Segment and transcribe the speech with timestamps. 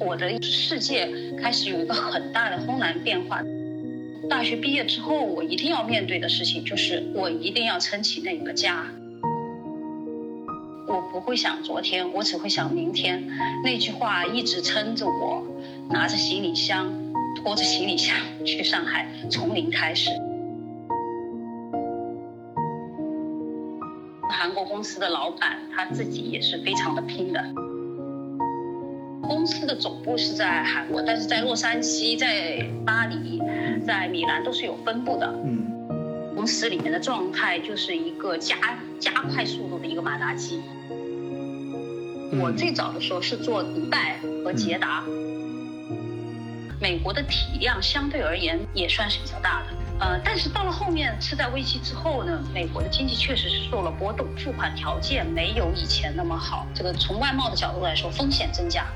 [0.00, 1.08] 我的世界
[1.40, 3.42] 开始有一个很大的轰然变化。
[4.28, 8.86] 大学毕业之后，我一定要面对的事情就是，我一定要撑起那个家。
[10.86, 13.26] 我不会想昨天，我只会想明天。
[13.64, 15.42] 那句话一直撑着我，
[15.90, 16.92] 拿着行李箱，
[17.36, 20.10] 拖着行李箱去上海，从零开始。
[24.30, 27.42] 韩国公司的老板他自己也是非常的拼的。
[29.44, 33.38] 公司的总部是在韩国，但是在洛杉矶、在巴黎、
[33.86, 35.26] 在米兰都是有分布的。
[35.44, 36.32] 嗯。
[36.34, 38.56] 公司里面的状态就是一个加
[38.98, 40.62] 加快速度的一个马达机。
[42.40, 45.04] 我最早的时候是做迪拜和捷达。
[46.80, 49.66] 美国的体量相对而言也算是比较大的。
[50.00, 56.66] 呃，但是到了后面次贷危机之后呢，美国的经济确实是受了波动，付款条件没有以前那么好。
[56.74, 58.86] 这个从外贸的角度来说，风险增加。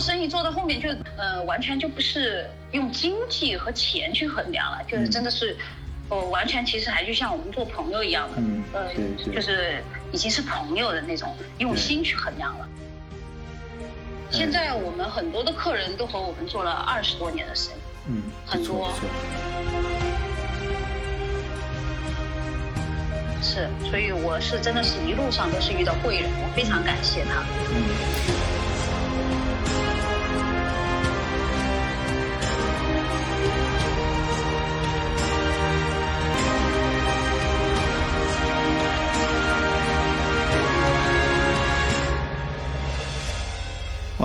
[0.00, 5.56] 生意做到后面就呃完全就不是用经济和钱去衡量了，就是真的是，
[6.08, 8.88] 呃完全其实还就像我们做朋友一样的，嗯，呃
[9.32, 12.66] 就是已经是朋友的那种用心去衡量了。
[14.30, 18.92] 现在我们很多的客人都和我们做了二十多年的生意，嗯，很多，
[23.42, 27.42] 是，所以我是真的是一路上都是遇到贵人，我非常感谢他。
[27.74, 28.49] 嗯。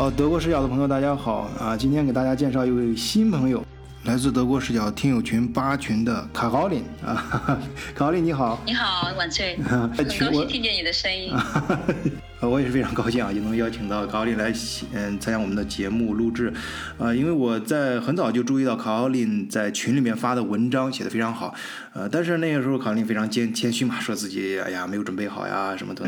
[0.06, 1.50] 哦，德国视角的朋友，大家好。
[1.59, 1.75] 啊！
[1.75, 3.66] 今天给大家介绍一位新朋友，
[4.03, 6.84] 来自德国视角听友群八群的卡豪林。
[7.03, 7.58] 啊，
[7.95, 11.33] 卡豪林你好，你好，晚醉， 很高兴听见你的声音。
[12.42, 14.53] 我也是非常高兴啊，也能邀请到卡奥林来
[14.94, 16.53] 嗯参加我们的节目录制，
[16.99, 21.55] 啊，因为我在很早就注意到卡奥林在群里面发的文章写的非常好，
[21.95, 26.05] 呃，但是那个时候卡奥林非常谦谦虚嘛，说自己哎呀没有准备好呀什么的，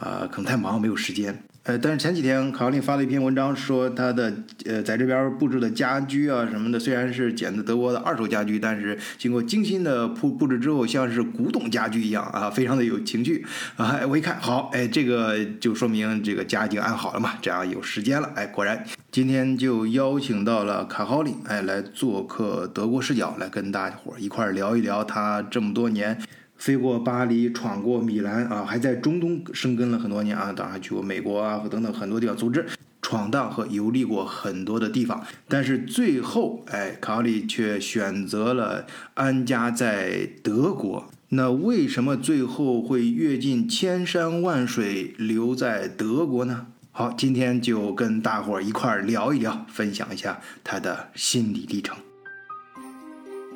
[0.00, 4.32] 啊，可能太忙没有时间，呃，但是前几天卡奥林发了一篇文章，说他的
[4.64, 13.46] 呃在这边布置的家居啊什么的，虽然是捡的德国的二手家居，但是经过精心的铺布置之后，像是古董家具一样啊，非常的有情趣
[13.76, 15.32] 啊，我一看好，哎，这个。
[15.60, 18.30] 就说明这个家已经安好了嘛，这样有时间了。
[18.34, 26.18] 哎，果然今天就邀请到了卡豪林，哎，来做客德国视角，来跟大家伙一块聊一聊他这么多年
[26.62, 32.64] 飞过巴黎、闯过米兰啊，还在中东生根了很多年啊，当然去过美国啊等等很多地方，总之
[33.00, 35.26] 闯荡和游历过很多的地方。
[35.48, 41.10] 但是最后，哎，卡豪林却选择了安家在德国。
[41.30, 46.68] 那为什么最后会阅尽千山万水留在德国呢？
[46.92, 51.96] 好，今天就跟大伙儿一块儿聊一聊，分享一下他的心理历程。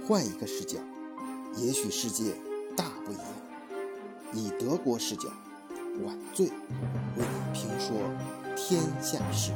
[0.03, 0.81] 换一个视角，
[1.56, 2.33] 也许世界
[2.76, 3.25] 大不一样。
[4.32, 5.28] 以德国视角，
[6.04, 6.53] 晚醉为
[7.25, 7.97] 你评说
[8.54, 9.53] 天下事。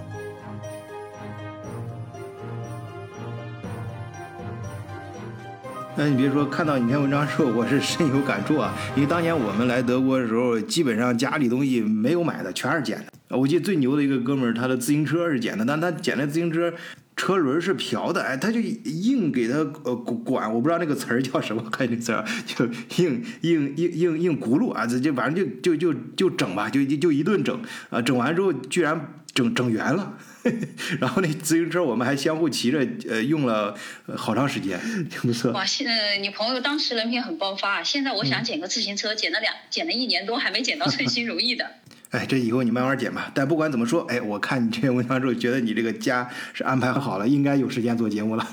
[5.96, 8.72] 那你别说，看到你篇文章之后，我是深有感触啊。
[8.96, 13.36] 因为当年我们来德国的时候，基本上家里东西没有买的，全是捡的。
[13.36, 16.72] 我记得最牛的一个哥们儿，他的自行车是捡的，但他捡的自行车
[17.20, 22.64] 车轮是瓢的，哎，他就硬给他呃管，我不知道那个词儿叫什么，看那词儿就
[22.96, 27.60] 硬硬硬硬硬轱辘啊，这就反正就就就就整吧，就就一顿整
[27.90, 30.16] 啊，整完之后居然整整圆了。
[30.98, 33.76] 然后那自行车我们还相互骑着，呃，用了
[34.16, 34.80] 好长时间，
[35.10, 35.52] 挺不错。
[35.52, 41.70] 哇，现在你朋友当时人品很爆发，现在我想捡个自行车，捡了两，捡了一年多，还没捡到称心如意的。
[42.10, 43.30] 哎，这以后你慢慢剪吧。
[43.32, 48.44] 但不管怎么说，哎，我看你这篇文章之后，觉得你这个家是安排好了，应该有时间做节目了。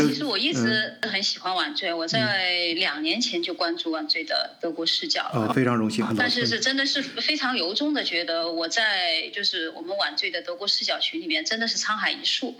[0.00, 5.48] 其实我一直很喜欢晚醉，我在两年前就关注晚醉的德国视角了。
[5.48, 6.06] 哦，非常荣幸。
[6.18, 12.54] 但是是真的是非常由衷的觉得，我在就是我们晚醉的德国视角群里面真的是沧海一粟。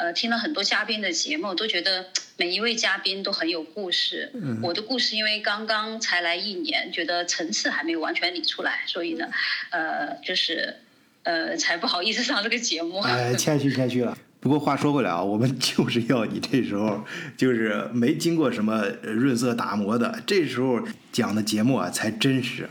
[0.00, 2.06] 呃，听了很多嘉宾的节目，都觉得
[2.36, 4.32] 每一位嘉宾都很有故事。
[4.60, 8.86] 我的故事因为刚刚才来一年，觉得层次还没有完全理出来。
[8.88, 9.26] 所以呢，
[9.70, 10.74] 呃，就是，
[11.22, 12.98] 呃，才不好意思上这个节目。
[13.00, 14.16] 哎，谦虚谦虚了。
[14.40, 17.04] 不过话说回来啊，我们就是要你这时候
[17.36, 20.80] 就是没经过什么润色打磨的，这时候
[21.10, 22.68] 讲的节目啊才真实。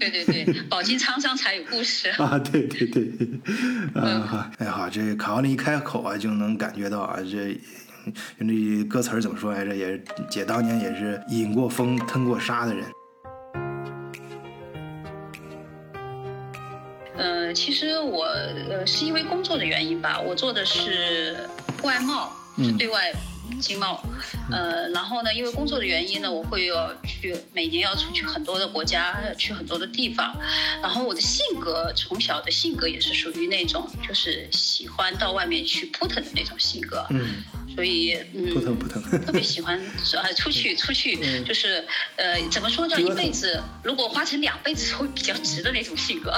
[0.00, 2.36] 对对对，饱经沧桑才有故事 啊！
[2.40, 3.12] 对对对，
[3.94, 7.56] 嗯好，哎好，这卡奥利一开口啊，就能感觉到啊，这
[8.38, 9.74] 那歌词怎么说来着？
[9.74, 12.84] 也姐当年也是饮过风、吞过沙的人。
[17.16, 21.48] 呃，其实我呃是因为工作的原因吧，我做的是
[21.82, 23.12] 外贸，是对外
[23.60, 24.02] 经贸。
[24.50, 30.36] 呃，然后呢，因为工作的原因呢，我会要去每年要出去很多的国家，去很多的地方。
[30.82, 37.06] 然后我的性格从小的性格也是属于那种就是喜欢到外面去扑腾的那种性格。
[37.10, 37.42] 嗯，
[37.74, 39.02] 所以嗯，扑腾扑腾。
[39.24, 39.80] 特别喜欢
[40.14, 41.84] 呃出去出去，就是
[42.16, 46.32] 呃怎么说叫一辈子，如果花成两辈子会比较值的那种性格。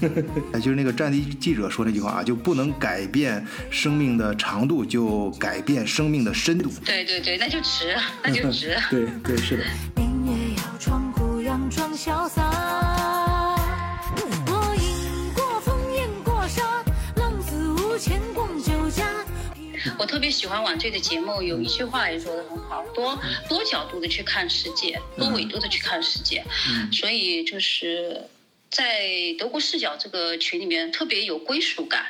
[0.52, 6.70] 哎，就是那个战地记者说那句话啊，就不能改变生命的长度，就改变生命的深度。
[6.84, 8.76] 对对对，那就值，那就值。
[8.90, 9.64] 对对是的。
[9.96, 12.37] 明月要闯酷，佯装潇洒。
[20.28, 26.44] 别喜欢晚醉的节目，有一句话也说的很好，多多角度的去看世界，多维度的去看世界。
[26.92, 28.24] 所以就是
[28.68, 29.08] 在
[29.38, 32.08] 德国视角这个群里面特别有归属感。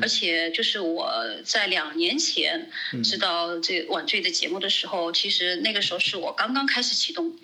[0.00, 1.12] 而且就是我
[1.44, 2.70] 在两年前
[3.02, 7.36] 知道这晚醉的节目的时候，其实那个时候是我刚刚开始启动，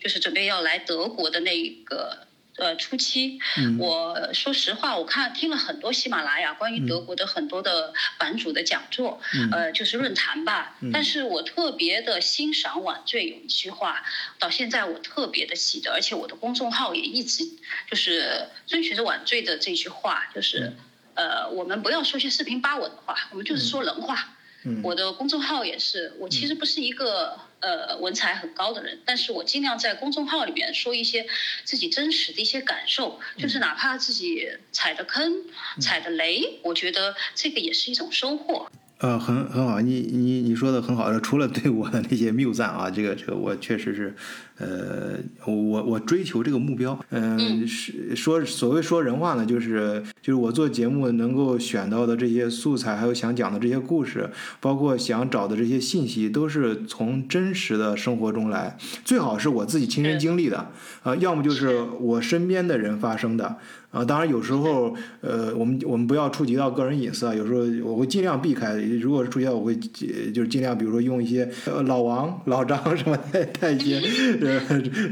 [0.00, 2.26] 就是准备要来德国的那一个
[2.60, 3.40] 呃初期。
[3.78, 9.20] 我说实话，我看听了很多喜马拉雅关于德国的很多的版主的讲座，
[9.50, 10.76] 呃，就是论坛吧。
[10.92, 14.04] 但是我特别的欣赏晚醉有一句话，
[14.38, 17.44] 到现在我特别的记得，而且我的公众号也一直
[17.90, 20.72] 就是遵循着晚醉的这句话，就是。
[21.12, 24.36] 呃，我们不要说些四平八稳的话，我们就是说人话。
[24.64, 31.26] 嗯我的公众号也是，我其实不是一个呃文采很高的人，但是我尽量在公众号里面说一些
[31.64, 35.44] 自己真实的一些感受，就是哪怕自己踩的坑、
[35.80, 38.70] 踩的雷，我觉得这个也是一种收获。
[39.00, 41.18] 呃，很很好，你你你说的很好。
[41.20, 44.14] 除了对我的那些谬赞啊，这个这个我确实是，
[44.58, 45.16] 呃，
[45.46, 54.28] 我我追求这个目标，嗯，是说所谓说人话呢，就是就是我做节目能够选到的这些素材，还有想讲的这些故事，
[54.60, 60.70] 包括想找的这些信息，都是从真实的生活中来，最好是我自己亲身经历的，
[61.04, 63.56] 呃，要么就是我身边的人发生的。
[63.90, 67.34] 啊，当然有时候，呃，我们我们不要触及到个人隐私啊。
[67.34, 74.00] 有时候我会尽量避开，如果是触及到，我会就是尽量，比如说用一些呃老王、老张什么带带一些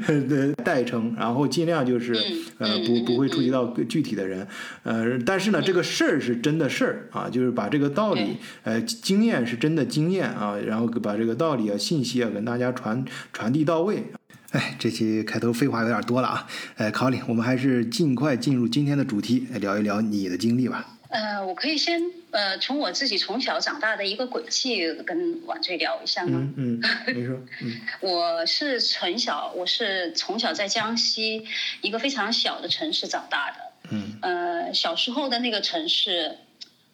[0.07, 2.15] 呃代称，然后尽量就是
[2.59, 4.47] 呃不不会触及到具体的人。
[4.85, 14.05] 呃，但是呢，这个事儿是真的事儿啊，就是把这个道理，呃，经验是真的经验啊，然后把这个道理啊、信息啊跟大家传传递到位。
[14.53, 16.49] 哎，这期开头废话有点多了啊！
[16.77, 20.97] 呃，考里，我们还是尽快进入今天的主题，聊一聊你的经历吧。
[21.11, 22.01] 呃，我可以先
[22.31, 26.39] 呃从我自己从小长大的一个轨迹跟婉醉聊一下吗？
[26.57, 31.45] 嗯嗯，你说，嗯， 我是从小我是从小在江西
[31.83, 33.91] 一个非常小的城市长大的。
[33.91, 34.19] 嗯。
[34.23, 36.39] 呃，小时候的那个城市。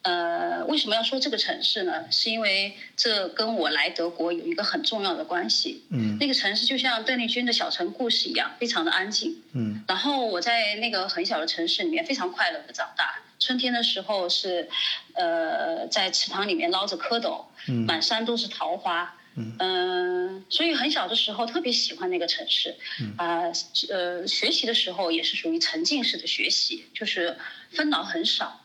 [0.04, 2.04] 呃，为什么要说这个城市呢？
[2.10, 5.82] 是因为这跟我来德国有一个很重要的关系。
[5.90, 9.42] 嗯，那个城市就像邓丽君的小城故事一样，非常的安静。
[9.54, 13.18] 嗯，然后我在那个很小的城市里面非常快乐的长大。
[13.38, 14.68] 春天的时候是，
[15.14, 19.16] 呃，在池塘里面捞着蝌蚪，嗯，满山都是桃花。
[19.36, 22.76] 嗯，所以很小的时候特别喜欢那个城市。
[23.00, 23.42] 嗯，啊，
[23.88, 27.36] 呃，学习的时候也是属于沉浸式的学习，就是
[27.70, 28.60] 分脑很少。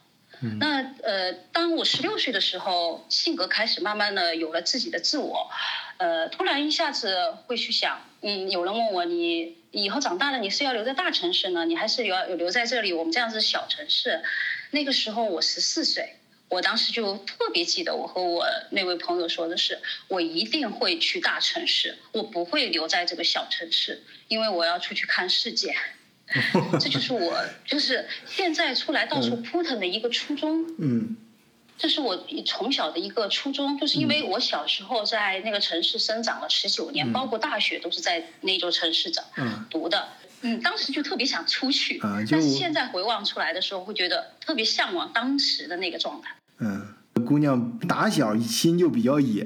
[0.60, 5.50] 那呃，当我十六岁的时候，性格开始慢慢的有了自己的自我，
[5.98, 14.24] 呃，突然一下子会去想，嗯，有人问我，你以后长大了你是要留在大城市呢，你还是留留留在这里我们这样子小城市？
[14.72, 16.16] 那个时候我十四岁，
[16.48, 25.76] 我当时就特别记得我和我那位朋友说的是，我一定会去大城市，我不会留在这个小城市，因为我要出去看世界。
[26.80, 27.34] 这就是我，
[27.66, 30.66] 就是现在出来到处扑腾的一个初衷。
[30.78, 31.18] 嗯，
[31.78, 39.26] 这是我从小的一个初衷，就是因为我小时候在那个城市生长了十九年，包括大学都是在那座城市长
[39.70, 40.10] 读的。
[40.42, 42.00] 嗯，当时就特别想出去，
[42.32, 46.34] 但是现在回望出来的时候，会觉得特别向往当时的那个状态。
[46.60, 49.46] 嗯，姑娘打小心就比较野。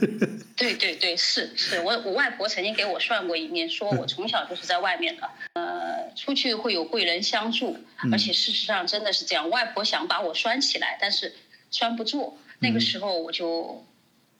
[0.56, 7.76] 对对对，是是，我我外婆曾经给我算过一面，说我从小就是在外面的，呃，出去会有贵人相助，
[8.10, 9.50] 而且事实上真的是这样。
[9.50, 11.34] 外婆想把我拴起来，但是
[11.70, 12.38] 拴不住。
[12.58, 13.84] 那个时候我就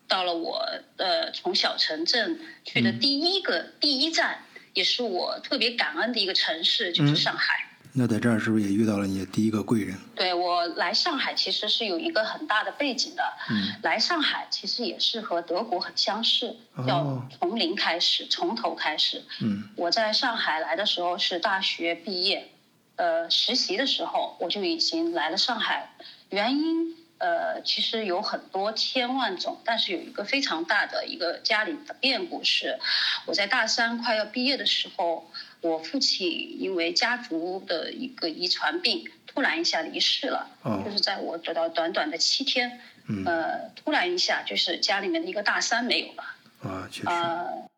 [0.09, 0.66] 到了我
[0.97, 4.38] 呃从小城镇去的第一个第一站，
[4.73, 7.65] 也是我特别感恩的一个城市，就是上海。
[7.98, 9.96] 那在这儿是不是也遇到了你的第一个贵人？
[10.14, 13.22] 对我来上海其实是有一个很大的背景的。
[13.48, 16.54] 嗯，来上海其实也是和德国很相似，
[16.86, 19.24] 要从零开始，从头开始。
[19.40, 22.50] 嗯，我在上海来的时候是大学毕业，
[22.96, 25.88] 呃实习的时候，我就已经来了上海。
[26.28, 32.78] 原因呃其实有很多千万种，但是有一个非常大的一个家里的变故是，
[33.26, 35.30] 我在大三快要毕业的时候，
[35.61, 40.50] 我父亲因为家族的一个遗传病，突然一下离世了。
[40.62, 46.25] 哦就是在我得到短短的七天，嗯呃，突然一下就是家里面的一个大山没有了。
[46.62, 47.68] 啊，确实，呃，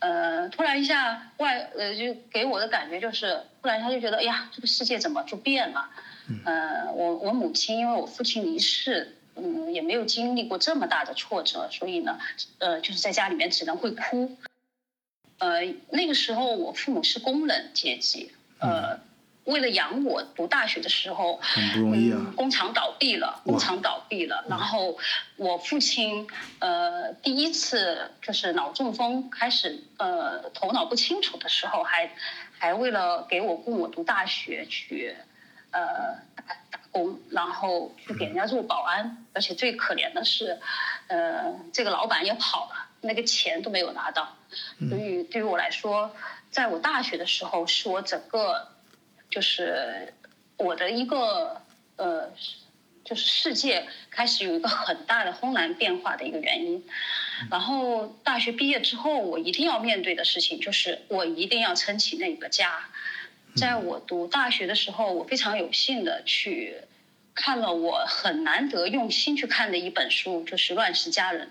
[0.00, 5.90] 呃，突然一下外呃，就给我的感觉就是，突然一下就觉得，哎呀，这个世界怎么就变了？
[6.44, 12.18] 呃，我我母亲因为我父亲离世，嗯，也没有经历过这么大的挫折，所以呢，
[12.58, 14.36] 呃，就是在家里面只能会哭。
[15.38, 15.60] 呃，
[15.90, 19.00] 那个时候我父母是工人阶级，呃，
[19.44, 24.98] 为了养我读大学的时候，很不容易啊嗯，工厂倒闭了，工厂倒闭了，然后
[25.36, 26.26] 我父亲
[26.58, 32.10] 呃第一次就是脑中风，开始呃头脑不清楚的时候，还
[32.58, 35.16] 还为了给我供我读大学去
[35.70, 40.58] 呃打打工，然后去给人家做保安，而且最可怜的是，
[41.08, 44.36] 呃这个老板也跑了，那个钱都没有拿到，
[44.88, 46.14] 所以对于我来说，
[46.50, 48.68] 在我大学的时候，是我整个
[49.30, 50.12] 就是
[50.56, 51.62] 我的一个
[51.96, 52.30] 呃，
[53.04, 56.84] 就是世界开始有一个很大的轰然变化的一个原因。
[57.50, 62.88] 然后大学毕业之后，我一定要面对的事情就是我一定要撑起那个家。
[63.56, 66.76] 在我读大学的时候，我非常有幸的去
[67.34, 71.46] 看了我很难得用心去看的一本书，就是《乱世佳人》。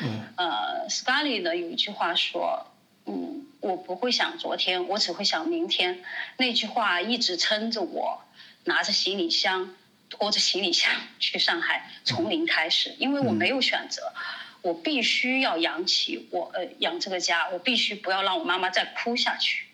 [0.00, 2.66] 嗯呃，Scully 呢有一句话说，
[3.06, 6.04] 嗯，我不会想昨天，我只会想明天。
[6.36, 8.22] 那句话一直撑着我，
[8.64, 9.74] 拿着行李箱，
[10.10, 14.12] 拖着行李箱 去上海，从零开始，因为我没有选择。
[14.60, 19.67] 我必须要养起我呃养这个家，我必须不要让我妈妈再哭下去，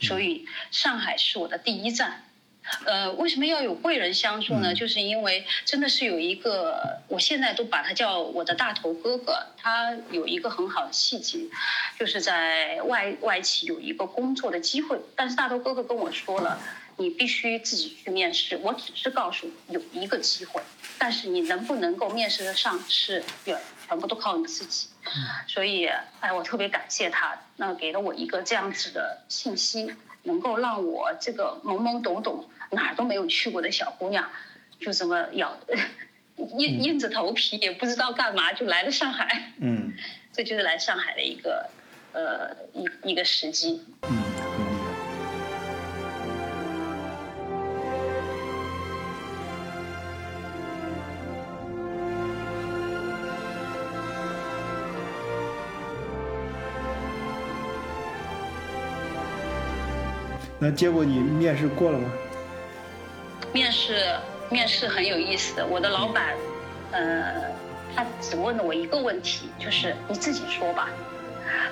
[0.00, 2.24] 所以上海是我的第一站。
[2.84, 4.74] 呃，为什么要有贵人相助呢？
[4.74, 11.50] 就是因为真的是有一个，我现在都把他叫我的大头哥哥，他有一个很好的契机，
[11.98, 16.60] 就是在外外企有一个工作的机会，但是大头哥哥跟我说了，
[16.98, 20.62] 你必须自己去面试，我只是告诉你有一个机会，
[20.98, 23.58] 但是你能不能够面试得上是远
[23.90, 24.86] 全部都靠你自己。
[25.48, 25.86] 所以，
[26.20, 29.92] 哎，我特别感谢他，那给了我一个这样子的信息，
[30.22, 34.30] 能够让我这个懵懵懂懂、哪儿都没有去过的小姑娘，
[34.78, 35.56] 就这么咬
[36.36, 39.54] 硬硬着头皮，也不知道干嘛，就来了上海。
[39.58, 39.92] 嗯
[40.32, 41.68] 这就是来上海的一个
[42.12, 43.84] 呃一一个时机。
[44.02, 44.22] 嗯，
[60.62, 62.10] 那结果你面试过了吗？
[63.52, 64.14] 面试
[64.50, 66.34] 面试很有意思的，我的老板，
[66.92, 67.50] 呃，
[67.96, 70.90] 他只问了我一个问题，就是你自己说吧，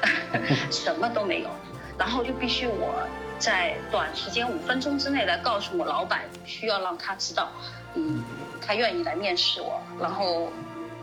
[0.72, 1.50] 什么都没有，
[1.98, 3.06] 然后就必须我
[3.38, 7.52] 在短时间五分钟之内来告诉我老板，需要让他知道，
[7.94, 8.24] 嗯，
[8.66, 10.50] 他愿意来面试我，然后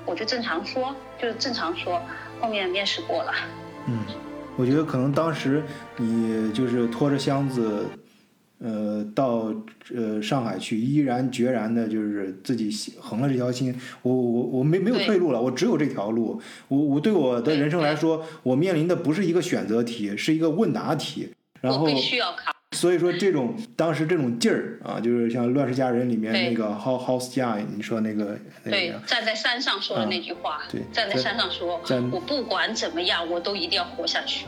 [0.07, 2.01] 我就正常说，就是正常说，
[2.41, 3.31] 后面面试过了。
[3.87, 3.99] 嗯，
[4.57, 5.61] 我觉得可能当时
[5.97, 7.85] 你就是拖着箱子，
[8.59, 9.53] 呃，到
[9.93, 13.75] 呃上海去，毅然决然的，就是自己横了这条心。
[14.01, 16.41] 我我我没没有退路了，我只有这条路。
[16.69, 21.29] 我我对我的人生来说，我面临的不是一个选择题，是一个问答题。
[21.59, 22.54] 然后必须要考。
[22.75, 30.81] 所以说这种当时这种劲儿啊，就是像《乱世佳人》里面那个 How House 家，你说那个那对个，，站在山上说的那句话，对。
[30.91, 34.45] 站在山上说，我不管怎么样，我都一定要活下去。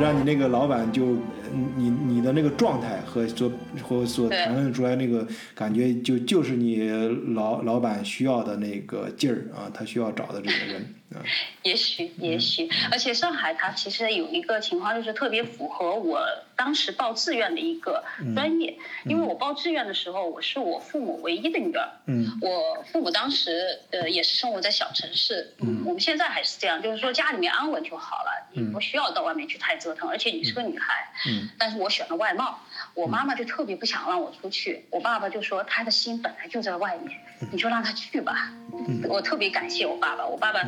[0.00, 1.43] 让你那个老板就嗯
[1.76, 3.50] 你你的那个状态和所
[3.82, 6.88] 和所谈论出来那个感觉，就就是你
[7.34, 11.22] 老老板需要的那个劲儿啊，他需要找的这个人啊，
[11.62, 12.24] 也许，嗯。
[12.24, 16.20] 也许，而且上海它其实有一个情况，就是特别符合我
[16.56, 18.34] 当时报志愿的一个嗯。
[18.34, 21.88] 专业，因为我报志愿的时候，我是我父母唯一的女儿。
[22.06, 22.26] 嗯。
[22.40, 32.58] 我父母当时呃也是生活在小城市，嗯，我们现在还是这样，就是说家里面安稳就好了，你不需要到外面去太折腾，而且你是个女孩，嗯但是我选了外贸，
[32.94, 37.18] 我妈妈就特别不想让我出去，我爸爸就说他的心本来就在外面，
[37.52, 38.52] 你就让他去吧。
[39.08, 40.60] 我特别感谢我爸爸，我爸爸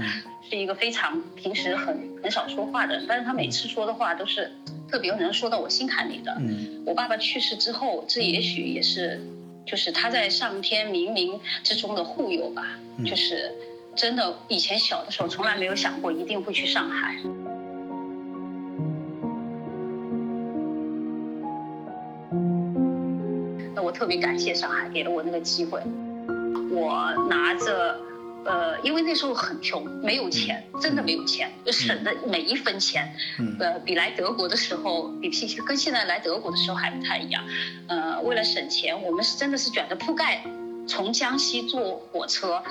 [0.49, 4.53] 是一个非常平时很很少说话的人，但是他每次说的话都是
[4.89, 6.37] 特别能说到我心坎里的。
[6.39, 9.21] 嗯我爸爸去世之后，这也许也是
[9.67, 13.53] 就是他在上天冥冥之中的护佑吧，就是
[13.97, 17.17] 真的以前小的时候从来没有想过一定会去上海。
[23.97, 25.81] 特别感谢上海给了我那个机会，
[26.71, 27.99] 我拿着，
[28.45, 33.11] 呃，因为那时候很穷，没有钱，真的没有钱，就省的每一分钱，
[33.59, 37.43] 呃，比来德国的时候，比现跟现在来德国的时候还不太一样，
[37.89, 40.45] 呃，为了省钱，我们是真的是卷着铺盖
[40.87, 42.63] 从江西坐火车，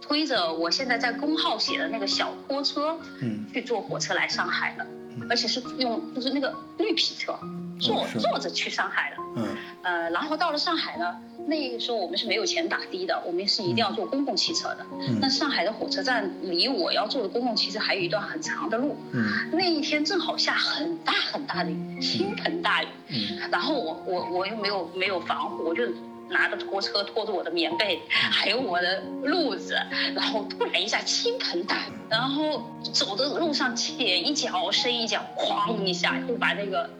[0.00, 4.86] 推着我现在在工号写的那个小拖车，嗯，去坐火车来上海的，
[5.28, 7.36] 而且是用就是那个绿皮车，
[7.80, 9.17] 坐是坐着去上海的。
[9.38, 11.16] 嗯呃，然后到了上海呢，
[11.46, 14.84] 那个时候我们是没有钱打的的，我们是一定要坐公共汽车的。
[15.00, 18.96] 嗯那上海的火车站离我要坐的公共汽车还有一段很长的路。
[19.12, 22.86] 嗯那一天正好下很大很大的雨，倾盆大雨。
[23.08, 25.82] 嗯然后我我我又没有没有防护，我就
[26.28, 29.74] 拿着拖车拖着我的棉被，还有我的褥子，
[30.14, 36.90] 然后突然一下倾盆大雨，然后走的路上前一脚深一脚，哐一下就把那个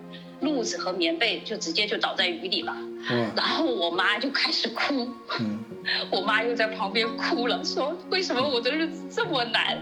[0.40, 2.72] 褥子和棉被就直接就倒在雨里了。
[2.72, 5.08] 哇然后我妈就开始哭，
[5.40, 5.58] 嗯
[6.10, 9.78] 我妈又在旁边哭了，说为什么我的日子这么难？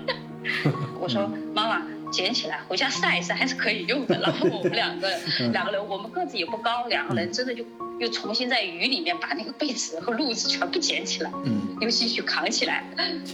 [1.00, 1.82] 我说妈妈
[2.12, 4.18] 捡起来回家晒一晒还是可以用的。
[4.20, 5.08] 然后我们两个
[5.52, 7.64] 两个人，我们个子也不高，两个人真的就
[7.98, 12.84] 又重新在雨里面把那个被子和褥子全部捡起来，嗯又继续扛起来，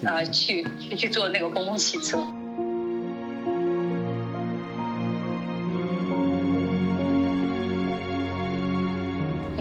[0.04, 2.24] 呃，去去去坐那个公共汽车。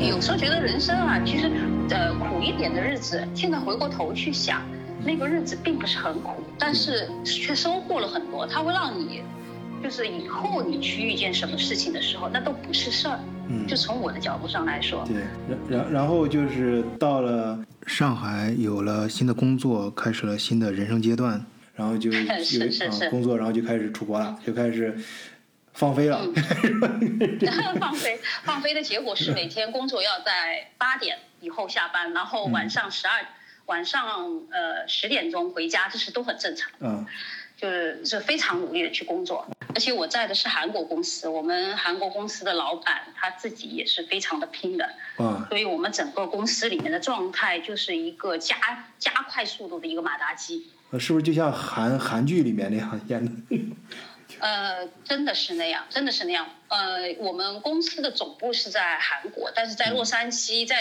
[0.07, 1.49] 有时候觉得人生啊，其实
[1.89, 4.61] 呃苦一点的日子，现在回过头去想，
[5.05, 8.45] 那个日子并不是很苦，但是却收获了很多。
[8.47, 9.21] 它会让你，
[9.83, 13.19] 就是以后你去遇见什么事情的时候，那都不是事儿。
[13.47, 15.17] 嗯就从我的角度上来说，对，
[15.49, 21.43] 然然然后就是到了上海，有了新的工作，开始了新的人生阶段，
[21.75, 24.95] 然后就 有是是是啊工作，然后就开始出国了，就开始
[25.73, 26.21] 放飞了。
[27.79, 33.25] 放飞放飞的结果是每天工作要在八点以后下班，然后晚上十二、
[33.65, 36.71] 晚上呃十点钟回家，这是都很正常。
[36.79, 37.05] 嗯
[37.57, 48.57] 就是是非常努力的去工作，而且我在的是韩国公司，我们韩国公司的老板他自己也是非常的拼的，嗯所以我们整个公司里面的状态就是一个加
[48.97, 53.31] 加快速度的一个马达机，呃是不是就像韩韩剧里面那样演的？
[54.41, 56.49] 呃，真的是那样，真的是那样。
[56.67, 60.75] 呃，我们公司的总部是在韩国，但是在洛杉矶、在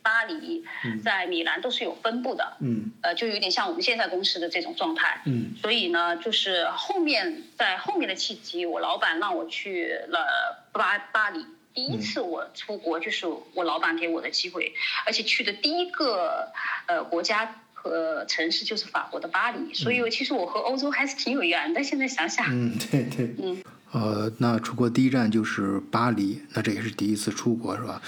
[0.00, 0.64] 巴黎、
[1.02, 5.22] 在米兰都是有分部的，嗯呃，就有点像我们现在公司的这种状态。
[5.26, 11.44] 嗯所以呢，就是后面在后面的契机，我老板让我去了巴巴黎。
[11.72, 14.74] 第一次我出国就是我老板给我的机会，
[15.06, 16.52] 而且去的第一个
[16.86, 21.82] 呃国家和城市就是法国的巴黎，所以其实我和欧洲还是挺有缘的。
[21.82, 23.34] 现在想想，嗯，对对。
[23.42, 23.62] 嗯
[23.92, 28.02] 呃，那出国第一站就是巴黎，那这也是第一次出国是吧？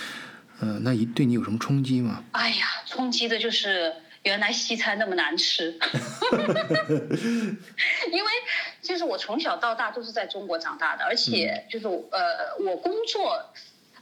[0.61, 2.23] 呃，那一对你有什么冲击吗？
[2.33, 5.73] 哎呀，冲击的就是原来西餐那么难吃，
[8.13, 8.31] 因为
[8.83, 13.53] 就是我从小到大都是在中国长大的，而且就是我呃我工作。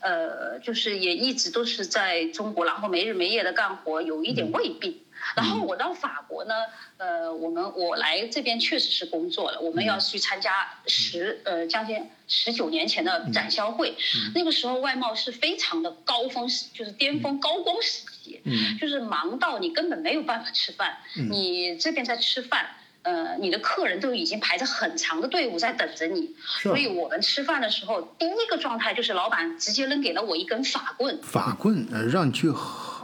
[0.02, 4.98] 呃，就是也一直都是在中国，然后没日没夜的干活，有一点胃病。
[5.36, 6.54] 然后我到法国呢，
[6.96, 13.96] 呃，我们我来这边确实是工作了，我们要去参加十呃将近十九年前的展销会，
[14.34, 18.78] 那个时候外贸是非常的高峰时，就是巅峰高光时期，嗯。
[18.78, 20.98] 就是忙到你根本没有办法吃饭，
[21.30, 22.70] 你这边在吃饭。
[23.02, 32.52] 呃，你的客人都已经排着很长的队伍在等着你，所以我们吃饭的时候，第一个状态就是老板直接扔给了我一根法棍，法棍呃让你去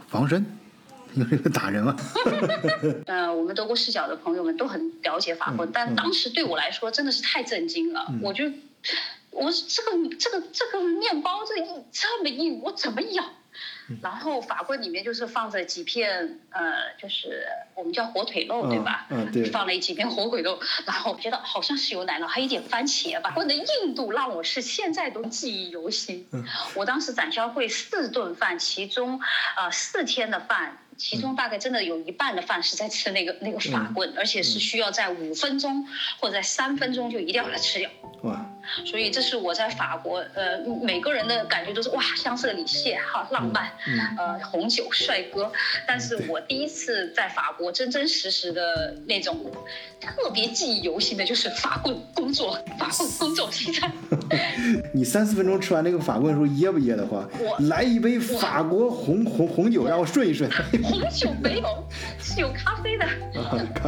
[0.07, 0.44] 防身，
[1.52, 1.96] 打人嘛。
[3.07, 8.07] 呃，我们德国视角的朋友们都很了解法棍，但当时对我来说真的是太震惊了。
[8.22, 8.44] 我就，
[9.31, 13.24] 我这个这个这个面包这硬这么硬，我怎么咬？
[14.02, 19.07] 然后法棍里面就是放着几片呃，就是我们叫火腿肉，对吧？
[19.09, 23.31] 嗯对放了几片火腿肉，然后我觉得好像是有奶酪，还有一点番茄吧。
[23.31, 26.26] 棍的硬度让我是现在都记忆犹新。
[26.74, 30.76] 我当时展销会四顿饭，其中啊、呃四天的饭。
[30.96, 35.87] 其中大概真的有一半的饭是在吃那个那个法棍，而且是需要在五分钟
[36.20, 37.90] 或者在三分钟就一定要把它吃掉。
[38.22, 38.50] 哇，
[38.85, 45.50] 所以这是我在法国，呃，每个人的感觉都是哇，香榭里谢，好浪漫，嗯呃，红酒帅哥。
[45.87, 49.50] 但是我第一次在法国真真实实的那种
[50.00, 53.90] 特别记忆犹新的，就是法棍工作，法棍工作西餐。
[54.92, 57.29] 你三四分钟吃完那个法棍的时候噎不噎得慌？
[57.38, 60.50] 我来一杯法国红红红酒让我顺一顺。
[60.83, 63.07] 红酒没有，是有咖啡的，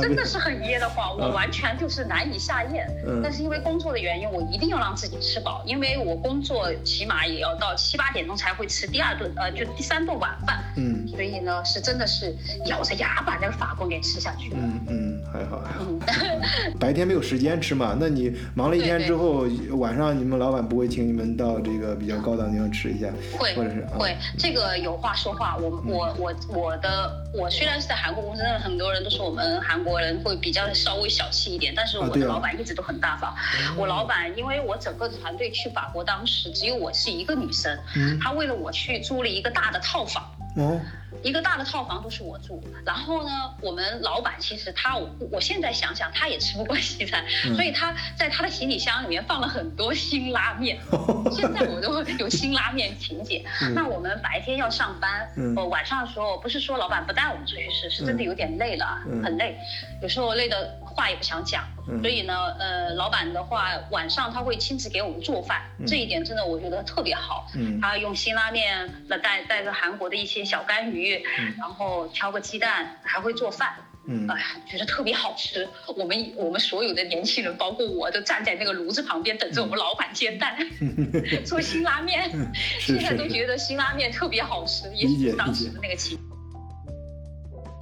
[0.00, 2.86] 真的是很噎得慌，我完全就是难以下咽。
[3.06, 10.62] 嗯但是因为工作的原因，我一定要让自己吃饱，因为我工作起码也要到七八点钟才会吃第二顿，呃，就第三顿晚饭。
[10.76, 12.34] 嗯所以呢，是真的是
[12.66, 14.56] 咬着牙把那个法棍给吃下去了。
[14.60, 15.84] 嗯嗯，还好还好。
[15.88, 15.98] 嗯，
[16.78, 19.46] 白天没有时间吃嘛，那你忙了一天对对之后，
[19.78, 25.56] 晚上你们老板不会请你们到这个比较高档地方吃一下，会或者是啊会，这个有话说话。
[25.56, 33.34] 我我我我的我虽然是在韩国公司，但是很多人都说我们韩国人会比较稍微小气一点，但是我的老板一直都很大方。
[33.76, 38.18] 我老板因为我整个团队去法国，当时只有我是一个女生，嗯。
[38.20, 40.24] 他为了我去租了一个大的套房。
[40.56, 40.80] 哦。
[41.20, 47.54] 一个大的套房都是我住，然后呢，我们老板其实他，我我现在想想，他也吃不惯西餐，嗯。
[47.56, 50.78] 所以他在他的行李箱里面放了很多辛拉面，
[51.32, 53.44] 现在我都有辛拉面情节。
[53.62, 53.74] 嗯。
[53.74, 55.56] 那我们白天要上班，嗯。
[55.56, 59.24] 呃，晚上的时候不是说老板不带我们出去吃，是真的有点累了，嗯。
[59.24, 59.58] 很累，
[60.00, 67.46] 有时候累的话也不想讲，嗯所以呢，呃，老板的话晚上他会亲自给我们做饭，这一点真的我觉得特别好。
[67.54, 71.22] 嗯他用辛拉面，那带带着韩国的一些小干鱼，
[71.56, 73.76] 然后挑个鸡蛋，还会做饭。
[74.10, 75.68] 嗯哎呀，觉得特别好吃。
[75.96, 80.56] 我们我们所有的年轻人，包括我，都站在那个炉子旁边等着我们老板煎蛋，
[81.46, 82.28] 做辛拉面。
[82.54, 86.18] 是现在都觉得辛拉面特别好吃，也许是当时的那个情。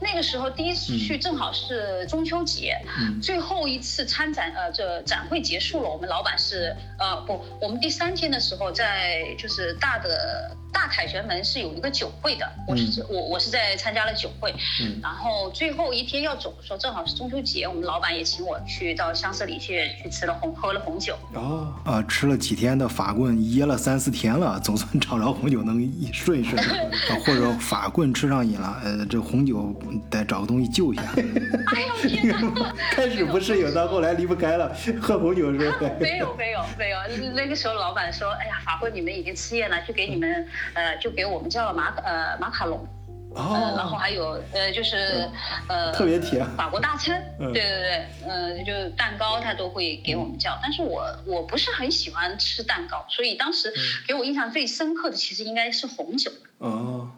[0.01, 3.21] 那个时候第一次去正好是中秋节，嗯。
[3.21, 29.75] 最后一次参展，呃，这展会结束了，我们老板是，呃，不，我们第三天的时候在就是大的大凯旋门是有一个酒会的，我是、我我是在参加了酒会，嗯然后最后一天要走的时候，正好是中秋节，我们老板也请我去到香榭里去去吃了红喝了红酒，哦啊，吃了几天的法棍，噎了三四天了，总算找着红酒能一顺一顺 啊，或者法棍吃上瘾了，呃，这红酒
[30.11, 31.03] 得找个东西救一下。
[31.75, 32.75] 哎呦天哪！
[32.93, 35.91] 开始不适应，到后来离不开了，喝红酒是吧？
[35.99, 36.99] 没有没有没有，
[37.35, 42.87] 那个时候老板说，哎呀，法棍你们已经吃厌了，就给你们呃，就给我们叫了马呃马卡龙，
[43.35, 45.29] 呃，然后哦，还有呃就是
[45.69, 47.53] 呃特别甜法国大餐，嗯。
[47.53, 56.31] 对对对，呃，就蛋糕他都会给我们叫，但是我我不是很喜欢吃蛋糕，所以当时嗯给我印象最深刻的其实应该是红酒。
[56.59, 57.11] 哦，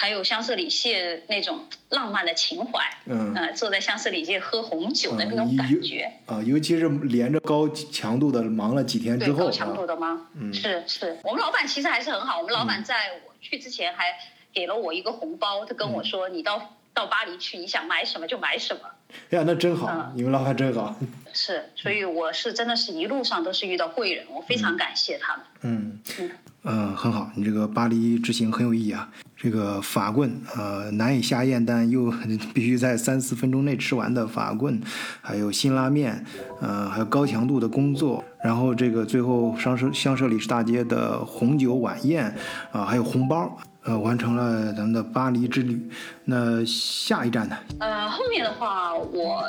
[0.00, 10.26] 还有香榭里谢那种浪漫的情怀，嗯呃，坐在香榭里谢喝红酒的那种嗯感觉，啊，尤其是连着高强度的忙了几天之，后高强度啊，的吗？
[10.34, 12.38] 嗯是是，我们老板其实还是很好。
[12.38, 14.06] 我们老板在我去之前还
[14.54, 18.80] 给了我一个红包，他跟我说：“你到到巴黎去，你想买什么就买什么。
[19.28, 20.96] 哎呀，那真好嗯，你们老板真好，”
[21.34, 25.44] 是，所以我是真的是一路上都是遇到贵人，我非常感谢他们。
[25.60, 26.30] 嗯嗯，
[26.62, 29.08] 嗯，很好，你这个巴黎之行很有意义啊。
[29.34, 32.12] 这个法棍，呃，难以下咽，但又
[32.52, 34.78] 必须在三四分钟内吃完的法棍，
[35.22, 36.22] 还有辛拉面，
[36.60, 42.34] 呃，还有高强度的工作，然后这个最后商社香舍里士大街的红酒晚宴，
[42.70, 45.90] 啊、还有红包，呃，完成了咱们的巴黎之旅。
[46.24, 47.56] 那下一站呢？
[47.78, 49.42] 呃，后面的话我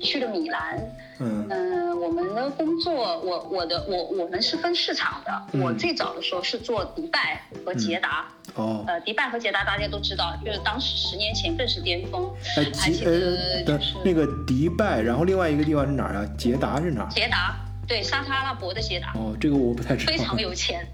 [0.00, 0.78] 去了米兰，
[1.20, 5.32] 嗯嗯、我们的工作，我我的我我们是分市场的。
[5.52, 12.30] 嗯我最早的时候是做迪拜和捷达，哦，呃，迪拜和捷达大家都知道，就是当时十年前更是巅峰。
[12.56, 16.28] 哎，捷就是的那个迪拜，然后另外一个地方是哪儿啊？
[16.36, 17.08] 捷达是哪儿？
[17.10, 17.56] 捷达，
[17.88, 20.12] 对，沙特阿拉伯的捷达，哦，这个我不太知道。
[20.12, 20.86] 非常有钱，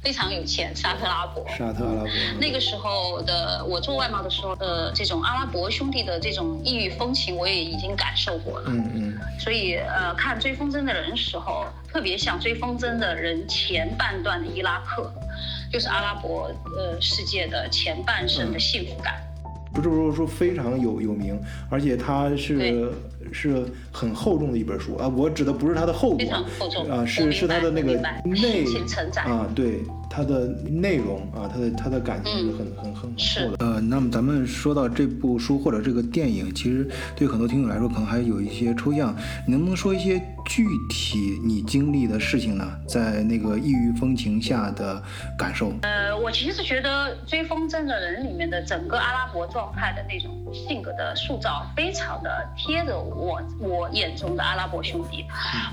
[0.00, 1.46] 非常有钱，沙特阿拉伯。
[1.50, 2.10] 沙特阿拉伯。
[2.40, 8.70] 那个时候的我做外贸的时候，呃，这种阿拉伯兄弟的这种异域风情，我也已经感受过了。
[8.70, 15.12] 嗯嗯所以，呃，看《追风筝的人》时候，特别像《追风筝的人》前半段的伊拉克，
[15.70, 19.20] 就是阿拉伯呃世界的前半生的幸福感。
[19.74, 21.38] 不是不是说非常有有名，
[21.70, 22.72] 而且他是对
[23.32, 25.08] 是很厚重的一本书啊。
[25.08, 33.66] 我指的不是它的厚非度常厚重啊，是是它的那个内心情承载啊，对它的内容啊，它的它的感情是嗯很很很很厚的。
[33.66, 39.14] 呃，那么咱们说到这部书或者这个电影，其实对很多听友来说可能还有一些抽象。
[39.46, 42.70] 你能不能说一些具体你经历的事情呢？
[42.86, 45.02] 在那个异域风情下的
[45.38, 45.72] 感受？
[45.82, 55.24] 呃，我其实觉得《追风筝的人》里面的整个阿拉伯状态的那种性格的塑造，非常的贴着我我我眼中的阿拉伯兄弟。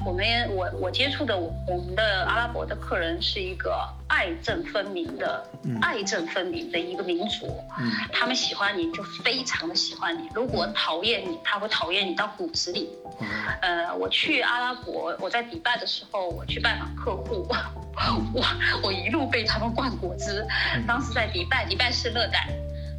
[0.05, 0.23] 我们
[0.55, 5.43] 我我接触的我我们的阿拉伯的客人是一个爱憎分明的，
[5.81, 7.47] 爱憎分明的一个民族。
[7.79, 12.89] 嗯他们喜欢你就非常的喜欢你，如果讨厌你，他会讨厌你到骨子里。
[13.03, 13.25] 哦
[13.61, 17.47] 呃，我去阿拉伯，我在迪拜的时候，我去拜访客户，
[18.33, 18.45] 我
[18.83, 20.45] 我一路被他们灌果汁。
[20.87, 22.47] 当时在迪拜，迪拜是热带，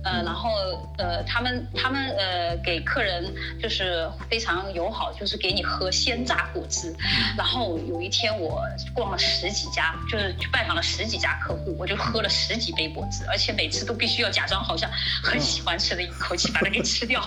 [0.03, 0.51] 呃，然后
[0.97, 3.33] 呃，他们他们呃给客人
[3.63, 6.95] 就是非常友好，就是给你喝鲜榨果汁。
[7.37, 8.63] 然后有一天我
[8.95, 14.91] 逛了十几家，就是去拜访了十几家客户，我就喝了十几杯果汁，而且每次都必须要假装好像
[15.23, 17.23] 很喜欢吃的，一口气把它给吃掉。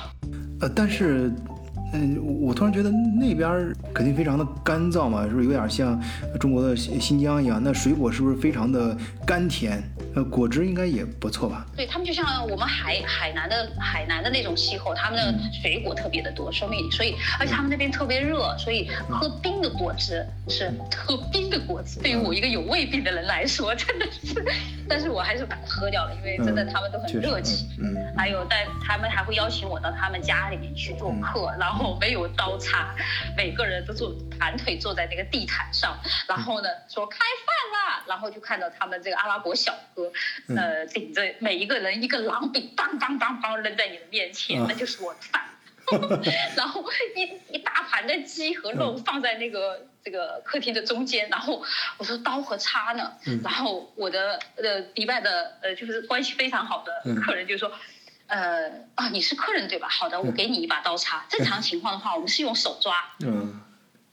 [0.59, 1.31] 呃，但是，
[1.93, 5.99] 嗯，我突然觉得那边肯定非常的干燥嘛，是不是有点像
[6.39, 7.61] 中国的新新疆一样？
[7.63, 9.81] 那水果是不是非常的甘甜？
[10.15, 11.65] 呃，果汁应该也不错吧？
[11.75, 24.43] 对他们就像我们海海南的海南的那种气候，他们的水果特别的多，说明所以而且他们那边特别热，所以喝冰的果汁是 喝冰的果汁，对于我一个有胃病的人来说真的是，
[24.87, 27.67] 但是我还是把它喝掉了，因为真的嗯他们都很热情。
[27.79, 32.95] 嗯还有，但他们还会邀请我到他们家里面去做客，然后没有刀叉，
[33.35, 40.11] 每个人都坐盘腿坐在那个地毯上，然后呢说开饭啦，然后就看到他们这个阿拉伯小哥，
[40.55, 45.41] 呃，顶着每一个人一个狼饼，梆梆梆梆扔在你的面前，啊那就是我的饭。
[46.55, 46.83] 然后
[47.15, 51.63] 一一大盘的鸡和肉放在那个这个客厅的中间，然后
[51.97, 53.13] 我说刀和叉呢？
[53.43, 57.71] 然后我的呃迪拜的呃就是关系非常好的客人就说。
[58.33, 59.87] 呃啊，你是客人对吧？
[59.87, 61.23] 好的，我给你一把刀叉。
[61.29, 63.61] 正常情况的话，我们是用手抓，嗯。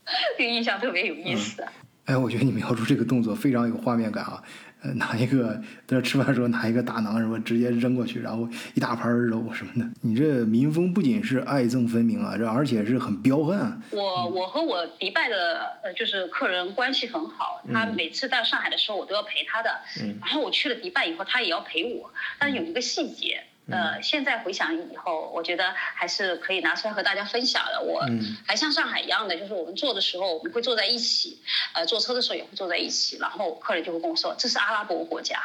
[0.37, 1.65] 这个印象特别有意思。
[2.07, 4.43] 哎，我觉得你描述这个动作非常有画面感啊！
[4.83, 5.55] 呃，拿一个
[5.87, 9.89] 在这吃饭的时候拿一个大馕什么直接扔过去，然后一大盘肉什么的。
[10.01, 13.81] 你这民风不仅是爱憎分明啊，这而且是很彪悍啊。
[13.91, 19.71] 我我和我迪拜的呃就是客人关系很好，他每次到上海的时候我都要陪他的，
[20.03, 23.45] 嗯然后我去了迪拜以后他也要陪我，但有一个细节。
[23.71, 27.81] 呃，现在回想以后，我觉得还是可以拿出来和大家分享的。
[27.83, 31.41] 我嗯还像上海一样的，就是我们坐的时候我们会坐在一起，
[31.75, 35.39] 呃，坐车的时候也会坐在一起，然后客人就会跟我说这是阿拉伯国家，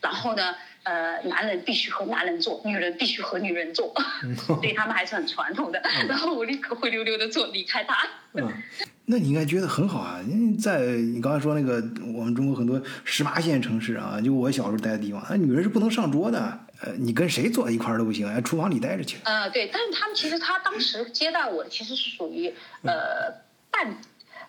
[0.00, 3.94] 然后呢，呃，男人必须和男人坐，女人必须和女人坐，
[4.46, 5.82] 所以他们还是很传统的。
[6.08, 7.96] 然后我立刻灰溜溜的坐离开他。
[8.36, 8.52] 嗯，
[9.06, 11.74] 那你应该觉得很好啊，因为在你刚才说那个
[12.14, 19.18] 我们中国很多十八线城市啊，就我小时候待的地方，那女人是不能上桌的，呃，你跟谁坐在一块儿都不行，哎，厨房里待着去。
[19.24, 23.32] 呃，对，但是他们其实他当时接待我，其实是属于呃
[23.70, 23.96] 半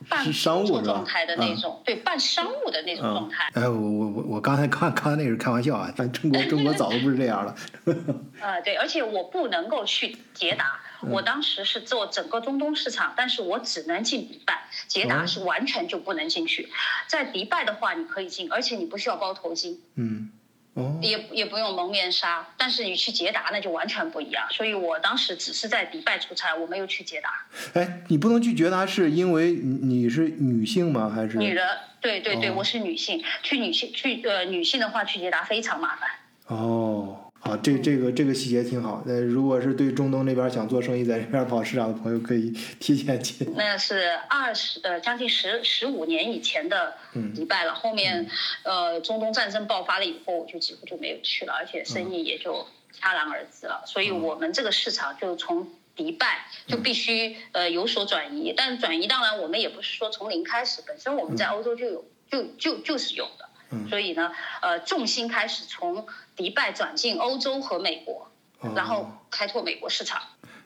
[0.09, 3.49] 半商务状态的那种，对，半商务的那种状态。
[3.53, 7.55] 哎，我我我我刚才刚刚才那个是开玩笑啊，但中国 中国早都不是这样了。
[8.41, 16.69] 呃，对，而且我不能够去捷达，我当时是做整个中东市场，但是我只能进迪拜，捷达哦是完全就不能进去。
[17.07, 20.29] 在迪拜的话，你可以进，而且你不需要包头巾，嗯，
[20.75, 24.45] 哦，也也不用蒙面纱，但是你去捷达那就完全不一样。
[24.51, 27.45] 所以我当时只是在迪拜出差，我没有去捷达。
[27.73, 31.09] 哎，你不能去捷达是因为你你是女性吗？
[31.09, 36.09] 还是女的，对对对，哦我是女性，去女性去呃女性的话去捷达非常麻烦。
[36.47, 39.03] 哦，好，这这个这个细节挺好。
[39.05, 42.49] 呃，如果是对中东那边想做生意，在这边跑市场的朋友，可以
[42.81, 43.45] 提前去。
[43.55, 46.95] 那是二十呃将近十十五年以前的
[47.35, 47.75] 迪拜了。
[47.75, 48.27] 后面
[48.63, 52.65] 呃中东战争爆发了以后，我就几乎就没有去了，而且生意也就
[52.99, 53.83] 戛然而止了。
[53.85, 63.44] 所以我们这个市场就从迪拜就必须呃有所转移，但转移当然我们也不是说从零开始，本身我们在欧洲就有就就就是有的。
[63.89, 68.29] 所以呢，呃，重心开始从迪拜转进欧洲和美国，
[68.75, 70.21] 然后开拓美国市场。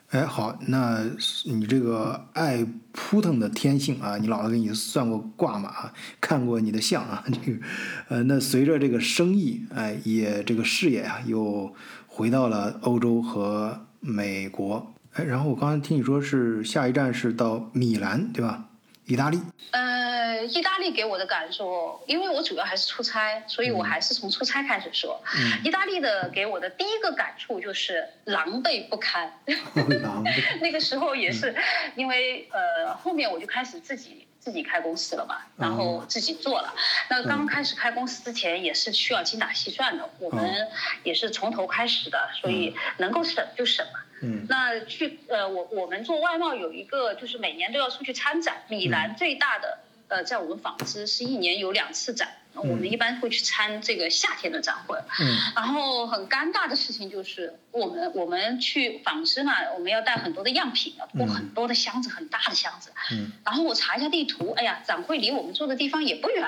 [0.09, 1.03] 哎，好，那
[1.45, 5.69] 你这个爱扑腾的天性啊，你姥姥给你算过卦嘛？
[5.69, 7.59] 啊，看过你的相啊， 这个，
[8.07, 11.75] 呃，那随着这个生意，哎，也这个事业啊，又
[12.07, 14.91] 回到了欧洲和美国。
[15.13, 18.65] 哎，然后我刚才听你说是下一站是到米兰，对吧？
[19.09, 19.41] 意大利。
[19.71, 25.19] 呃，意大利给我的感受，因为我主要还是出差，所以我还是从出差开始说。
[25.35, 29.33] 嗯意大利的给我的第一个感触就是狼狈不堪。
[30.03, 31.55] 狼狈 那个时候也是，
[31.95, 36.73] 因为呃后面我就开始自己自己开公司了嘛，然后自己做了。
[37.09, 40.67] 那刚开始开公司之前也是需要精打细算的，我们
[41.03, 43.99] 也是从头开始的，所以能够省就省嘛。
[44.21, 48.63] 嗯那去呃，我我们做外贸有一个，就是每年都要出去参展。
[48.67, 54.97] 米兰最大的呃，在我们纺织是一年有两次展，我们一般会去参这个夏天的展会。
[55.19, 62.91] 嗯然后很尴尬的事情就是，我们我们去纺织嘛，我们要带很多的样品，要拖很多的箱子，很大的箱子。
[63.11, 63.31] 嗯。
[63.45, 66.47] 然后我查一下地图，哎呀，展会离我们住的地方也不远，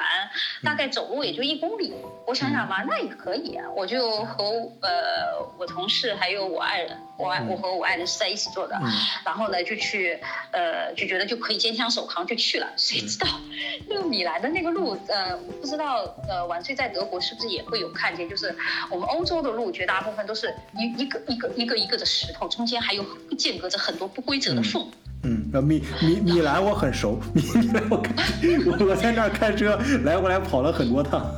[0.63, 1.93] 大概走路也就一公里。
[2.25, 3.69] 我想想吧，那也可以啊。
[3.75, 4.45] 我就和
[4.81, 8.75] 呃我同事还有我爱人，我爱我和我爱人是在一起做的。
[8.81, 8.91] 嗯。
[9.23, 10.19] 然后呢，就去
[10.51, 12.67] 呃就觉得就可以肩枪手扛就去了。
[12.75, 13.27] 谁知道
[13.87, 18.27] 那个米兰的那个路，呃，不知道呃晚睡在德国是不是也会有看见？
[18.27, 18.55] 就是
[18.89, 23.05] 我们欧洲的路，绝大部分都是一一个一个一个一个的石头，中间还有
[23.37, 24.87] 间隔着很多不规则的缝。
[25.23, 27.43] 嗯，那，米米米兰我很熟，米
[27.73, 31.29] 兰我我在那儿开车来回来跑了很多趟。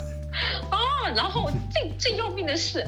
[1.13, 2.79] 哦，然后最最要命的是，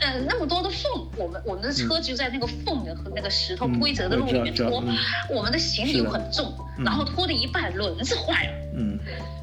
[0.00, 4.82] 呃，那么多的缝，我们我们的车就在那个缝的和那个石头不规则的路里面拖，
[5.30, 6.52] 我们的行李又很重，
[6.84, 8.52] 然后拖了一半轮子坏了。
[8.76, 8.98] 嗯，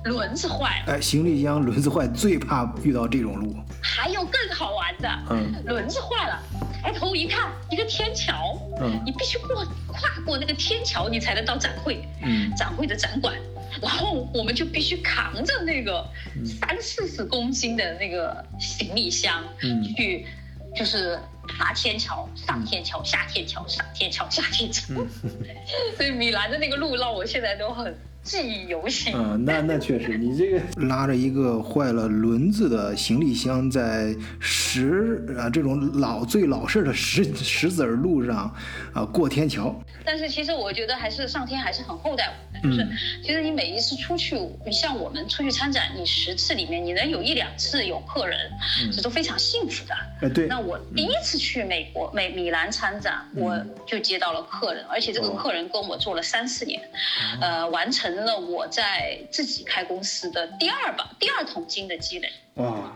[0.06, 0.94] 轮子坏了。
[0.94, 3.56] 哎，行李箱轮子坏最怕遇到这种路。
[3.82, 6.42] 还有更好玩的，嗯，轮子坏了，
[6.82, 13.36] 抬头一看，一个天桥，嗯，你必须过跨过那个天桥，你才能到展会，嗯，展会的展馆，
[13.82, 16.08] 然后我们就必须扛着那个
[16.46, 20.26] 三四十公斤的那个行李箱，嗯，去
[20.76, 24.94] 就是爬天桥，上天桥，下天桥，上天桥，下天桥，
[25.96, 27.96] 所以米兰的那个路让我现在都很。
[28.28, 29.16] 记忆犹新。
[29.16, 38.54] 嗯，那那确实，你这个拉着一个坏了轮子的行李箱，在石啊这种老最老式的石石子儿路上
[38.94, 39.74] 啊过天桥。
[40.04, 44.36] 但是其实我觉得还是上天还是很厚待我们的，就是其实你每一次出去，
[44.66, 48.38] 你像我们出去参展，你十次里面你能有一两次有客人，
[48.92, 49.96] 这都非常幸福的。
[50.22, 50.48] 呃，对。
[50.48, 56.82] 那我第一次去美国美米兰参展，我就接到了客人，而且这个客人跟我做了三四年，
[57.40, 58.17] 呃，完成。
[58.24, 62.92] 了我在自己开公司的第二把第二桶金的积累哇，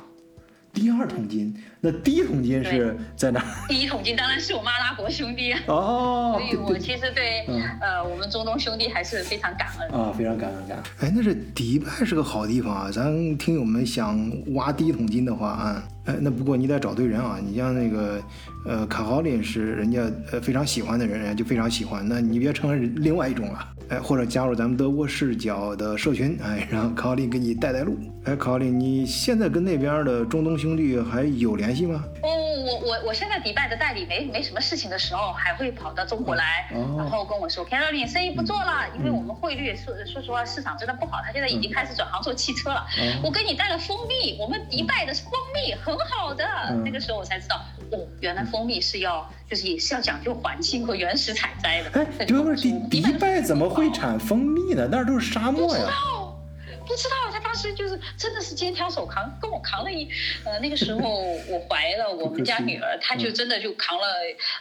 [0.73, 3.43] 第二桶金，那第一桶金是在哪？
[3.67, 5.59] 第一桶金当然是我们阿拉伯兄弟啊。
[5.67, 7.45] 哦，所以我其实对
[7.81, 10.85] 呃我们中东兄弟还是非常感恩啊，非常感恩感恩。
[11.01, 14.17] 哎，那是迪拜是个好地方啊，咱听友们想
[14.53, 18.21] 挖第一桶金的话啊，哎，那不过你得找对人啊，你像那个
[18.65, 23.67] 呃卡豪林是人家呃非常喜欢的人，人家就非常喜欢，那你别成为另外一种了。
[23.89, 27.97] 哎，或者加入咱们德国视角的社群，哎，让卡豪林给你带带路。
[28.23, 32.01] 哎，卡豪林，你现在跟那边的中东兄弟还有联系吗？
[32.23, 42.85] 哦，我我我现在迪拜的代理没没什么事情的时候，还会跑到中国来，然后跟我说，卡奥林生意不做了，因为我们汇率说说实话市场真的不好，他现在已经开始转行做汽车了。
[43.21, 46.43] 我给你带了蜂蜜，我们迪拜的蜂蜜很好的。
[46.83, 51.91] 那个时候我才知道，哦，原来蜂蜜是要就是也是要讲究环境和原始采摘的。
[52.17, 53.91] 哎，就是迪迪拜怎么会？
[53.91, 55.67] 产蜂蜜呢，那儿都是沙漠呀。
[55.67, 56.41] 不知道，
[56.87, 57.31] 不知道。
[57.31, 60.07] 他当时就是真的是肩挑手扛，跟我扛了一
[60.45, 64.05] 呃，那个时候我怀了我们家女儿，他就真的就扛了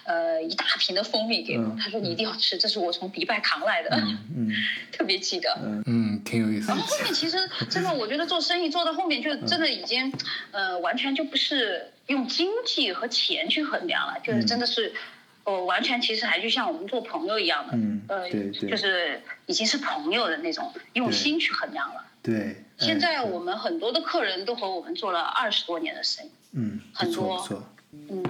[0.04, 1.76] 呃一大瓶的蜂蜜给我。
[1.78, 3.90] 他说你一定要吃，这是我从迪拜扛来的。
[4.36, 4.50] 嗯，
[4.90, 5.56] 特别记得。
[5.86, 6.68] 嗯，挺有意思。
[6.68, 7.36] 然后后面其实
[7.68, 10.12] 真的，我觉得做生意做到后面就真的已经
[10.50, 14.92] 呃完全就不是用经济和钱去衡量了，就是真的是。
[15.42, 22.04] 呃完全其实还就像我们做朋友一样的，嗯，呃，就是已经是朋友的那种用心去衡量了。
[22.22, 27.64] 对，现在我们很多的客人都和我们做了二十多年的生意，嗯，很多，
[28.10, 28.22] 嗯，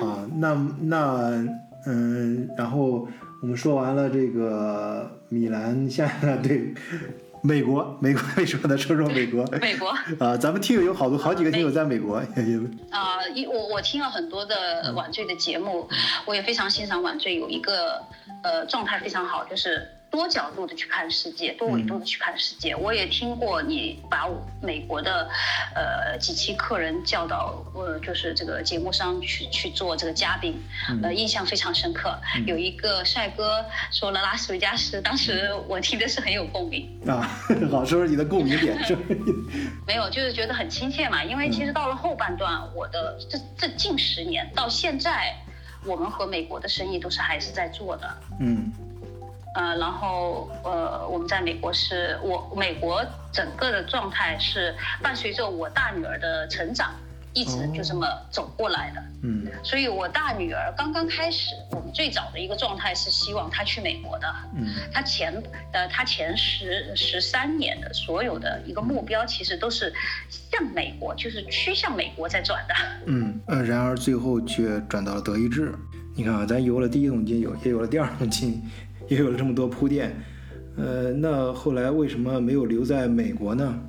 [0.00, 1.46] 好，那那
[1.86, 3.06] 嗯，然后
[3.44, 6.72] 我们说完了这个米兰，下来对。
[7.42, 8.78] 美国，美国 为什么呢？
[8.78, 9.44] 说说美国。
[9.60, 12.16] 美国啊，咱们听友有好多好几个听友在美国。
[12.88, 15.86] 啊，一我我听了很多的晚醉的节目，
[16.24, 18.00] 我也非常欣赏晚醉有一个
[18.42, 19.86] 呃状态非常好，就是。
[20.14, 22.76] 多角度的去看世界，多维度的去看世界。
[22.76, 24.28] 我也听过你把
[24.62, 25.28] 美国的，
[25.74, 30.62] 呃几期客人叫到，呃就是这个节目上去去做这个嘉宾，
[31.02, 32.16] 呃印象非常深刻。
[32.46, 37.28] 有一个帅哥说了拉斯维加斯，当时我听的是很有共鸣啊。
[37.68, 38.96] 好，说说你的共鸣点是？
[39.84, 41.24] 没有，就是觉得很亲切嘛。
[41.24, 45.34] 因为其实到了后半段，我的这这近十年到现在，
[45.84, 48.16] 我们和美国的生意都是还是在做的。
[48.38, 48.72] 嗯。
[49.54, 56.92] 呃，然后呃，我们在美国是我美国整个的状态是伴随着我大女儿的成长，
[57.32, 59.02] 一直就这么走过来的。
[59.22, 64.26] 嗯，所以我大女儿刚刚开始，我们最早的一个状态是希望她去美国的。
[64.56, 65.32] 嗯，她前
[65.72, 69.92] 呃她前十十三年的所有的一个目标，其实都是
[70.28, 72.74] 向美国，就是趋向美国在转的。
[73.06, 75.72] 嗯呃，然而最后却转到了德意志。
[76.16, 78.62] 你看啊，咱有了第一桶金，有也有了第二桶金。
[79.08, 80.14] 也有了这么多铺垫，
[80.76, 83.80] 呃，那后来为什么没有留在美国呢？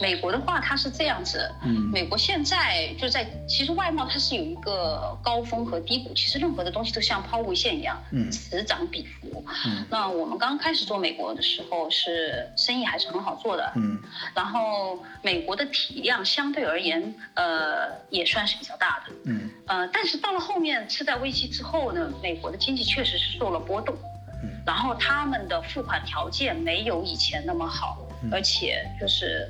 [0.00, 1.90] 嗯，美国的话，它是这样子，嗯。
[1.92, 8.30] 美国现在就在其实外贸它是有一个高峰和低谷，其实任何的东西都像抛物线一样，嗯。
[8.30, 9.44] 此涨彼伏。
[9.66, 9.84] 嗯。
[9.90, 13.98] 那我们刚开始做美国的时候，是生意还是很好做的，嗯。
[14.34, 19.50] 然后美国的体量相对而言，呃，也算是比较大的，嗯。
[19.66, 23.94] 呃，但是到了后面次贷危机之后呢，美国的经济确实是受了波动，
[24.42, 24.50] 嗯。
[24.66, 28.30] 然后他们的付款条件没有以前那么好，嗯。
[28.32, 29.48] 而且就是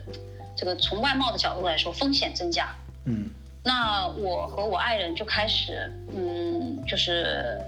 [0.60, 2.68] 这个从外贸的角度来说，风险增加。
[3.06, 3.30] 嗯
[3.62, 7.58] 那我和我爱人就开始，嗯，就是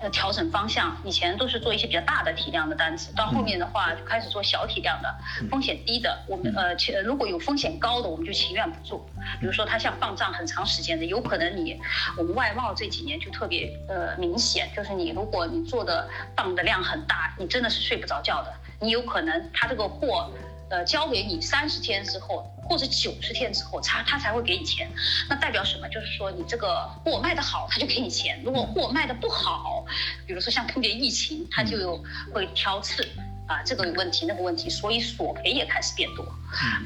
[0.00, 0.96] 呃调整方向。
[1.04, 5.14] 以前都是做一些比较大的体量的单子，到后面的话就开始做小体量的，
[5.50, 6.18] 风险低的。
[6.26, 9.04] 我们呃，如果有风险高的，我们就情愿不做。
[9.38, 11.78] 比如说它像放账很长时间的，有可能你
[12.16, 18.52] 我们外贸这几年就特别呃明显，就是你如果你做的放的量很大，你真的是睡不着觉的。
[18.78, 20.30] 你有可能它这个货。
[20.70, 24.88] 呃，交给你三十天之后，或者九十天之后，他他才会给你钱。
[25.28, 25.88] 那代表什么？
[25.88, 29.84] 就是说你这个货卖得好，他就给你钱；如果货卖得不好，
[30.28, 32.00] 比如说像碰见疫情，他就
[32.32, 33.02] 会挑刺
[33.48, 36.24] 啊，这个有问题，那个问题，所以索赔也开始变多。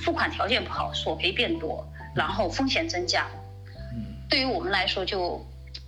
[0.00, 3.28] 付款条件不好，索赔变多，然后风险增加。
[3.92, 5.44] 嗯对于我们来说就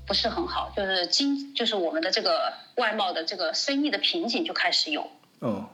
[0.07, 5.11] 不是很好，就是经就是我们的这个外贸的这个生意的瓶颈就开始有。
[5.39, 5.71] 哦。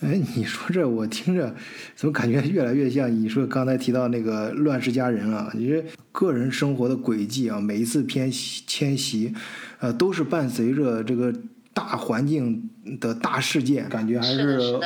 [0.00, 1.54] 哎，你说这我听着
[1.94, 5.50] 怎么感觉越来越像你说刚才提到那个《乱世佳人》啊？
[5.54, 5.82] 你这
[6.12, 9.32] 个人生活的轨迹啊，每一次偏徙迁徙，
[9.78, 11.32] 呃，都是伴随着这个
[11.72, 12.68] 大环境
[13.00, 14.78] 的大事件，感觉还是。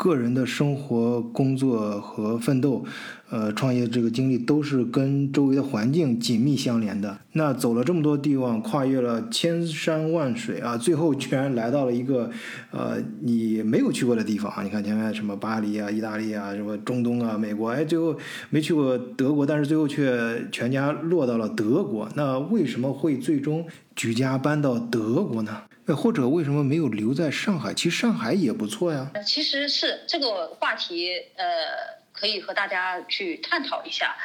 [0.00, 2.82] 个人的生活、工作和奋斗，
[3.28, 7.18] 呃，创业这个经历都是跟周围的环境紧密相连的。
[7.32, 12.30] 那走了这么多地方，跨越了千山万水啊，最后居然来到了一个，
[12.70, 14.62] 呃，你没有去过的地方啊。
[14.62, 18.16] 你看前面什么巴黎啊、意大利啊、什么中东啊、美国，哎，最后
[18.48, 22.08] 没去过德国，但是最后却全家落到了德国。
[22.14, 25.58] 那为什么会最终举家搬到德国呢？
[25.90, 27.74] 呃或者为什么没有留在上海？
[27.74, 29.10] 其实上海也不错呀。
[29.12, 31.44] 呃，其实是这个话题，呃，
[32.12, 34.16] 可以和大家去探讨一下。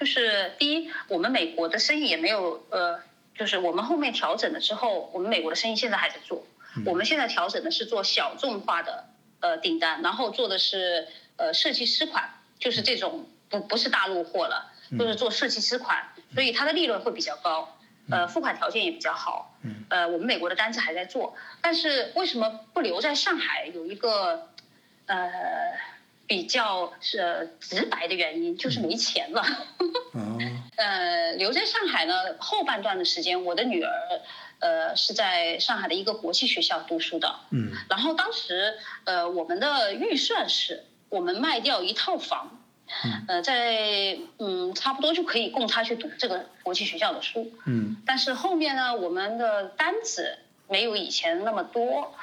[0.00, 2.98] 就是第一，我们美国的生意也没有，呃，
[3.36, 6.44] 就是我们后面调整了之后，我们美国的生意现在还在做。
[6.84, 9.04] 我们现在调整的是做小众化的
[9.38, 11.06] 呃订单，然后做的是
[11.36, 16.02] 呃设计师款，就是这种不不是大陆货了，就是做设计师款，
[16.34, 17.78] 所以它的利润会比较高。
[18.10, 19.58] 呃，付款条件也比较好。
[19.88, 23.66] 呃，我们美国的单子还在做，但是为什么不留在上海？
[23.66, 24.48] 有一个
[25.06, 25.30] 呃
[26.26, 29.42] 比较是、呃直白的原因，就是没钱了。
[30.14, 30.38] 哦，
[30.76, 33.92] 呃，留在上海呢，后半段的时间，我的女儿
[34.60, 37.36] 呃是在上海的一个国际学校读书的。
[37.50, 38.74] 嗯然后当时
[39.04, 42.58] 呃我们的预算是，我们卖掉一套房。
[43.26, 47.52] 呃，在嗯，差不多就可以供他去读这个国际学校的书。
[47.64, 52.14] 嗯但是后面呢，我们的单子没有以前那么多，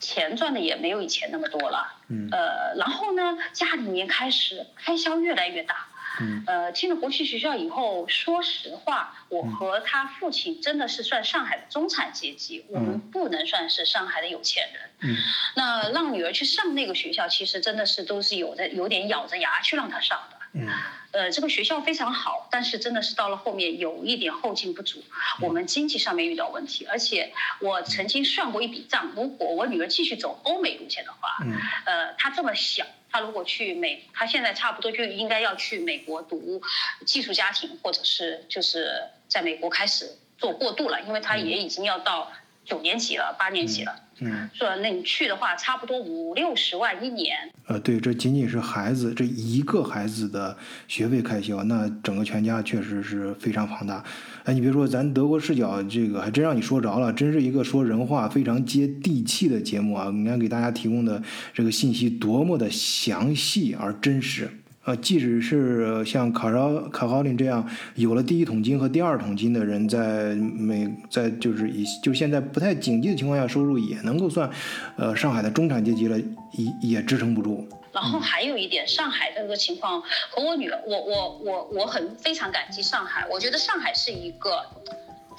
[0.00, 1.92] 钱赚的也没有以前那么多了。
[2.08, 5.88] 嗯呃，然后呢，家里面开始开销越来越大。
[6.20, 6.44] 嗯。
[6.46, 14.90] 呃，进了国际学校以后，说实话，我和他父亲真的是算上海的中产阶级，我们不能算是上海的有钱人。
[15.00, 15.16] 嗯。
[15.56, 20.36] 那让女儿去上那个学校，其实真的是都是有的，有点咬着牙去让她上的。
[20.54, 20.68] 嗯。
[21.12, 25.02] 呃，这个学校非常好，但是真的是到了后面有一点后劲不足，
[25.40, 31.56] 我们经济上面遇到问题，而且我曾经算过一笔账，如果我女儿继续走欧美路线的话，嗯。
[31.86, 32.84] 呃，她这么小，
[33.14, 36.60] 她如果去美，他现在差不多就应该要去美国读
[37.06, 38.88] 寄宿家庭，或者是就是
[39.28, 42.32] 在美国开始做过渡了，因为他也已经要到
[42.64, 43.94] 九年级了，八年级了。
[44.18, 50.56] 嗯，说那你去的话，差不多五六十万一年，呃，对，这仅仅是孩子这一个孩子的
[50.88, 54.04] 学费开销，那整个全家确实是非常庞大。
[54.44, 60.10] 哎，你别说，咱德国视角这个还真让你说着了，真是一个说人话非常接地气的节目啊！
[60.14, 61.22] 你看给大家提供的
[61.54, 64.46] 这个信息多么的详细而真实。
[64.84, 74.50] 呃，即使是像卡绍卡哈林这样有了第一桶金和第二桶金的人，在美在就是以就现在不太景气的情况下，收入也能够算，
[74.96, 77.66] 呃，上海的中产阶级了，也也支撑不住。
[77.94, 83.24] 然后还有一点，上海的这个情况和我女儿，我我我我很非常感激上海。
[83.28, 84.66] 我觉得上海是一个，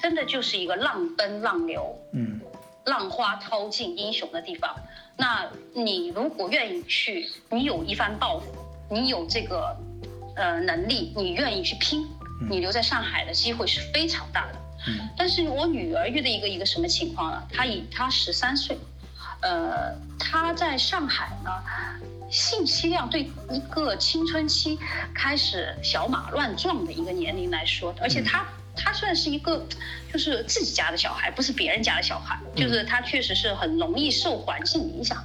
[0.00, 2.40] 真的就是一个浪奔浪流、嗯
[2.86, 4.74] 浪花淘尽英雄的地方。
[5.16, 8.46] 那你如果愿意去，你有一番抱负，
[8.88, 9.76] 你有这个
[10.36, 12.06] 呃能力，你愿意去拼，
[12.48, 14.58] 你留在上海的机会是非常大的。
[14.88, 17.42] 嗯但是我女儿遇到一个一个什么情况呢？
[17.52, 18.78] 她已她十三岁，
[19.42, 21.50] 呃，她在上海呢，
[22.30, 24.78] 信息量对一个青春期
[25.14, 29.66] 开始小马乱撞的一个年龄来说，而且他他算是一个
[30.12, 35.24] 就是自己家的小孩，不是别人家的小孩，就是他确实是很容易受环境影响，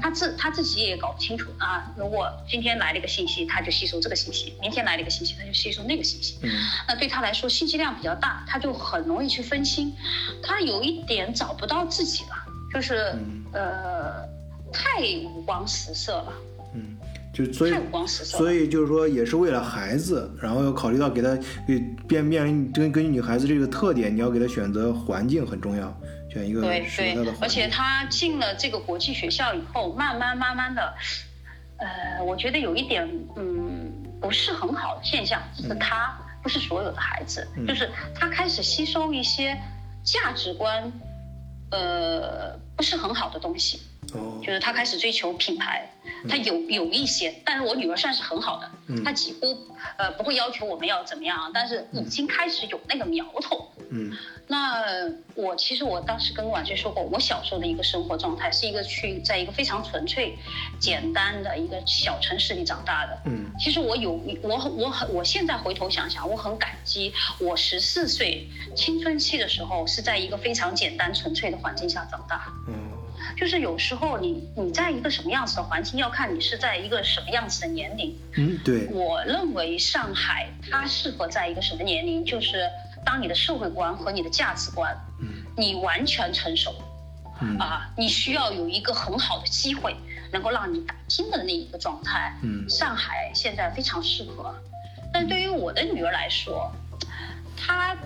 [0.00, 1.92] 他自他自己也搞不清楚啊。
[1.96, 6.38] 如果今天来了一个信息，他就吸收这个信息；明天来了一个信息，他就吸收那个信息。
[6.42, 6.50] 嗯。
[6.86, 9.96] 那对他来说信息量比较大，他就很容易去分心，
[10.42, 12.36] 他有一点找不到自己了，
[12.72, 13.44] 就是、嗯。
[13.52, 14.41] 呃
[14.72, 16.32] 太五光十色了，
[16.74, 16.96] 嗯，
[17.32, 18.38] 就所以太五光十色。
[18.38, 25.94] 所以就是说，也是为了孩子，然后要考虑到给他给变面临根根据女孩子这个特点，你要给他选择环境很重要，
[26.32, 27.70] 选一个对对而且境。
[27.70, 30.94] 他进了这个国际学校以后，慢慢慢慢的，
[31.76, 39.58] 呃，我觉得有一点嗯不是很好的现象，是他不是所有的孩子，嗯就是他开始吸收一些
[40.04, 40.92] 价值观，
[41.70, 43.80] 呃，不是很好的东西。
[44.14, 45.88] 哦，就是他开始追求品牌，
[46.28, 49.56] 他有有一些，但是我女儿算是很好的，嗯她几乎
[49.96, 53.70] 呃不会要求我们要怎么样，但是已经开始有那个苗头。
[53.90, 54.12] 嗯
[54.48, 54.84] 那
[55.34, 60.36] 我其实我当时跟婉君说过，我小时候的一个生活状态是一个去在一个非常纯粹、
[60.78, 63.22] 简单的一个小城市里长大的。
[63.26, 68.46] 嗯其实我有我我很我现在回头想想，我很感激我十四岁
[68.76, 72.52] 青春期的时候是在一个非常简单纯粹的环境下长大。
[72.66, 72.91] 哦
[73.36, 78.16] 就是有时候你你在一个什么样子的环境，要看你是在一个什么样子的年龄。
[78.36, 82.70] 嗯，对，我认为上海它适合在一个什么年龄，就是
[83.04, 86.74] 当你的社会观和你的价值观，嗯你完全成熟
[87.40, 89.96] 嗯啊，你需要有一个很好的机会，
[90.32, 92.36] 能够让你打拼的那一个状态。
[92.42, 94.54] 嗯上海现在非常适合，
[95.12, 96.72] 但对于我的女儿来说，
[97.56, 97.96] 她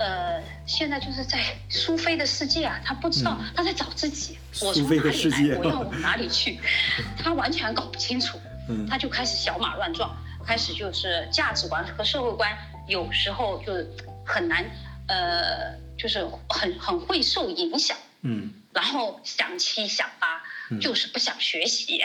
[0.00, 1.38] 呃现在就是在
[1.68, 6.58] 苏菲的世界啊，她不知道嗯她在找自己，我苏菲从哪里来，我要往哪里去，
[7.22, 8.40] 她完全搞不清楚。
[8.68, 13.84] 嗯他就开始小马乱撞，开始就是价值观和社会观有时候就是
[14.24, 14.64] 很难，
[15.08, 20.40] 呃，就是很很会受影响，嗯然后想七想八，
[20.70, 22.00] 嗯就是不想学习。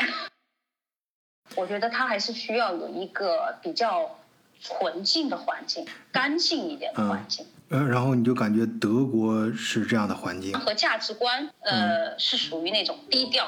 [1.56, 4.18] 我觉得他还是需要有一个比较
[4.60, 7.46] 纯净的环境，干净一点的环境。
[7.70, 10.54] 呃，然后你就感觉德国是这样的环境。
[10.54, 13.46] 和价值观，呃，是属于那种低调、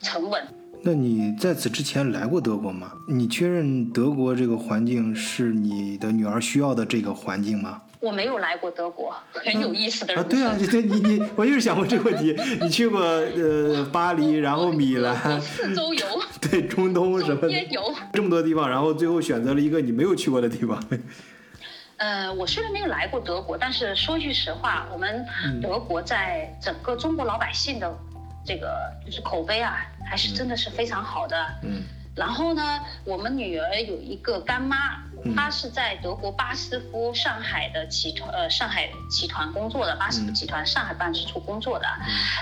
[0.00, 0.42] 沉稳。
[0.82, 2.92] 那你在此之前来过德国吗？
[3.06, 7.82] 你确认德国这个环境是你的女儿需要的这个环境吗？
[8.00, 10.88] 我没有来过德国，很有意思的啊，人对啊，生。
[10.88, 12.34] 你你你，我就是想问这个问题。
[12.62, 16.06] 你去过呃巴黎，然后米兰，四周游，
[16.40, 17.42] 对中东什么。
[18.12, 20.82] 这么多地方，然后最后选择了一个你没有去过的地方。
[22.00, 25.60] 呃，我虽然没有来过德国，但是说句实话，我们嗯。
[25.60, 27.94] 德国在整个中国老百姓的
[28.42, 31.46] 这个就是口碑啊，还是真的是非常好的。
[31.62, 31.82] 嗯。
[32.16, 40.34] 然后呢，我们女儿有一个干妈嗯，她是在德国巴斯夫上海的集团呃上海集团工作的，巴斯夫嗯。
[40.34, 41.86] 集团上海办事处工作的。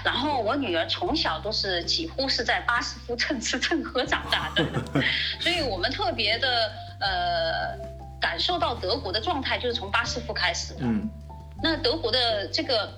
[0.05, 4.65] 然后我女儿从小都是几乎是在巴斯夫蹭吃蹭喝长大的，
[5.41, 7.77] 所以我们特别的呃
[8.21, 10.81] 感受到德国的状态就是从巴斯夫开始的。
[10.83, 11.09] 嗯。
[11.63, 12.93] 那德国的这个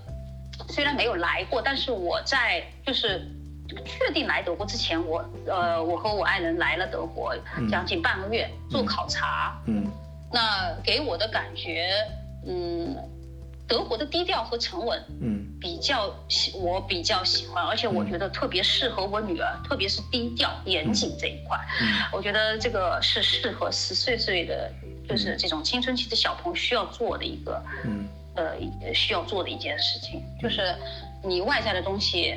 [0.69, 3.27] 虽然没有来过，但是我在就是
[3.85, 7.69] 确定来德国之前，我呃我和我爱人来了德国嗯。
[7.69, 9.87] 将近半个月做考察，嗯。
[10.33, 11.91] 那给我的感觉，
[12.47, 12.97] 嗯，
[13.67, 15.47] 德国的低调和沉稳嗯。
[15.61, 21.87] 比较喜我比较喜欢，而且我觉得特别适合我女儿，特别是低调严谨这一块，嗯。
[22.13, 24.71] 我觉得这个是适合十岁岁的，
[25.11, 27.63] 就是这种青春期的小朋友需要做的一个。
[27.85, 28.55] 嗯呃
[28.95, 30.75] 需要做的一件事情，就是
[31.25, 32.37] 你外在的东西，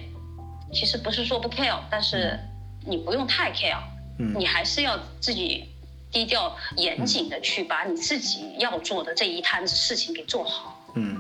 [0.74, 2.38] 其实不是说不 care，但是
[2.84, 3.78] 你不用太 care，
[4.17, 5.69] 嗯你还是要自己
[6.11, 10.84] 低调严谨的去把你自己要做的这一摊子事情给做好。
[10.95, 11.15] 嗯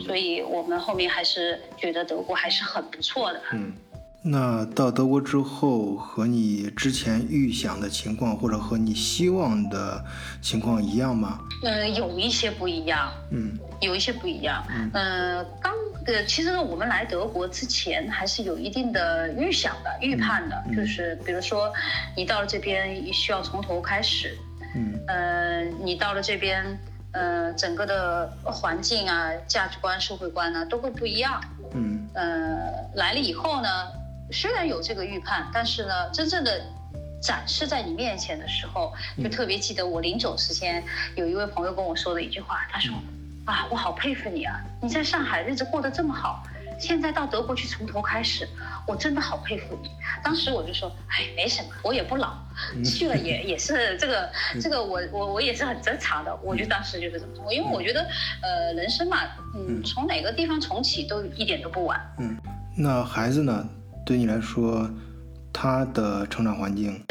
[0.00, 3.42] 所以我们后面还是觉得德国还是很不错的。
[3.52, 3.74] 嗯。
[4.28, 10.04] 那到德国之后，和你之前预想的情况，或者和你希望的
[10.42, 11.38] 情况一样吗？
[11.62, 14.66] 嗯，有一些不一样，嗯有一些不一样。
[14.68, 15.72] 嗯呃，刚
[16.06, 21.72] 呃，其实我们来德国之前还是有一定的预想的、预判的，嗯就是比如说
[22.16, 24.36] 你到了这边需要从头开始，
[24.74, 26.76] 嗯呃，你到了这边，
[27.12, 31.40] 呃，整个的环境啊、价值观、社会观呢、都会不一样。
[31.74, 33.68] 嗯呃，来了以后呢，
[34.30, 36.60] 虽然有这个预判，但是呢，真正的
[37.22, 40.82] 展示在你面前的时候，就特别记得我临走之前，
[41.14, 42.94] 有一位朋友跟我说的一句话，他说
[43.46, 46.42] ：“啊，我好佩服你啊，你在上海日子过得这么好，
[46.78, 48.46] 现在到德国去从头开始，
[48.86, 49.90] 我真的好佩服你。
[50.22, 52.34] 当时我就说，哎，没什么，我也不老，
[52.84, 56.36] 去了也也是这个这个我我我也是很正常的。
[56.42, 58.06] 我就当时就是这么说，因为我觉得
[58.42, 59.18] 呃人生嘛，
[59.54, 62.00] 嗯，从哪个地方重启都一点都不晚。
[62.18, 62.36] 嗯，
[62.76, 63.66] 那孩子呢？
[64.06, 64.88] 对你来说，
[65.52, 67.04] 他的成长环境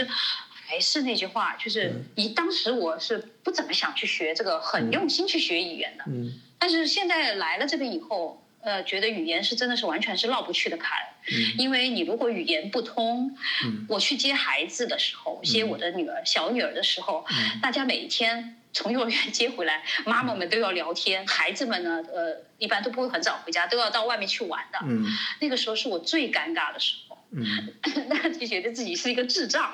[0.50, 6.06] 还是那句话，就是以当时我是不怎么想去学这个，很用心去学语言的。
[6.08, 6.34] 嗯。
[6.58, 10.98] 但是现在来了这边以后，呃，觉得语言是真的是完全是绕不去的坎，
[11.30, 11.58] 嗯。
[11.58, 13.36] 因为你如果语言不通，
[13.66, 13.86] 嗯。
[13.90, 17.60] 我去接孩子的时候，接我的女儿、小女儿的时候，嗯。
[17.62, 24.78] 大家每一天从幼儿园接回来，妈妈们都要聊天，孩子们呢，呃，一般都不会很早回家，都要到外面去玩的。
[24.84, 25.06] 嗯
[25.40, 27.46] 那个时候是我最尴尬的时候，嗯，
[28.10, 29.72] 那就觉得自己是一个智障，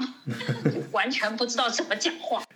[0.66, 2.43] 就完全不知道怎么讲话。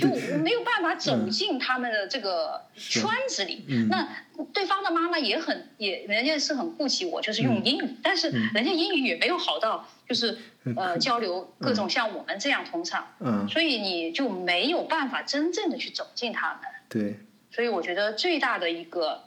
[0.00, 3.64] 就我没有办法走进他们的这个圈子里。
[3.68, 4.08] 嗯那
[4.52, 10.36] 对方的妈妈也很也，人家是很顾及我，就是用英语，但是人家英语也没有好到就是
[10.76, 13.48] 呃交流各种像我们这样通畅，嗯。
[13.48, 16.62] 所以你就没有办法真正的去走进他们。
[16.88, 17.18] 对。
[17.50, 19.22] 所以我觉得最大的一个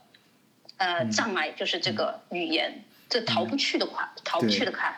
[0.77, 4.95] 呃障碍就是这个语言，这逃不去的坎，逃不去的坎。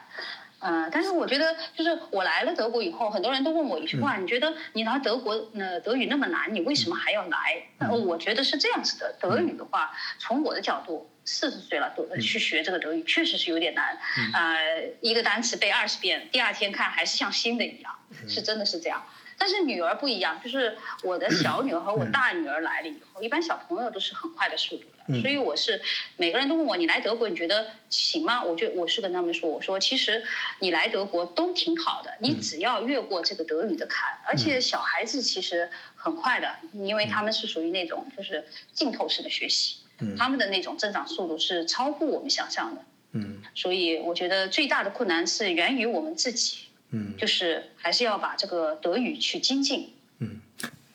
[0.61, 7.63] 呃，但是我觉得，就是我来了德国以后，很多人都问我一句话：你觉得你来德国，呃，德语那么难，你为什么还要来？
[7.77, 13.95] 呃我觉得是这样子的，德语的话，从我的角度，四十岁了，德去学这个德语确实是有点难。
[14.33, 17.95] 呃，一个单词背二十遍，第二天看还是像新的一样，
[18.27, 19.05] 是真的是这样。
[19.37, 25.79] 但是女儿不一样，就是我的小女儿和我大女儿来了以后，一般小朋友都是很快的速度的，所以我是
[26.17, 28.43] 每个人都问我你来德国你觉得行吗？
[28.43, 30.25] 我就我是跟他们说，我说其实
[30.59, 39.77] 你来德国都挺好的，你只要越过这个德语的坎，而且小孩子其实很快的，因为他们是属于那种就是浸透式的学习，
[40.17, 42.81] 他们的那种增长速度是超乎我们想象的，
[43.13, 43.37] 嗯。
[43.55, 46.57] 所以我觉得最大的困难是源于我们自己。
[46.91, 47.13] 嗯。
[47.17, 49.89] 就是还是要把这个德语去精进。
[50.19, 50.39] 嗯。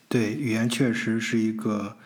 [0.08, 1.96] 对，语言确实是一个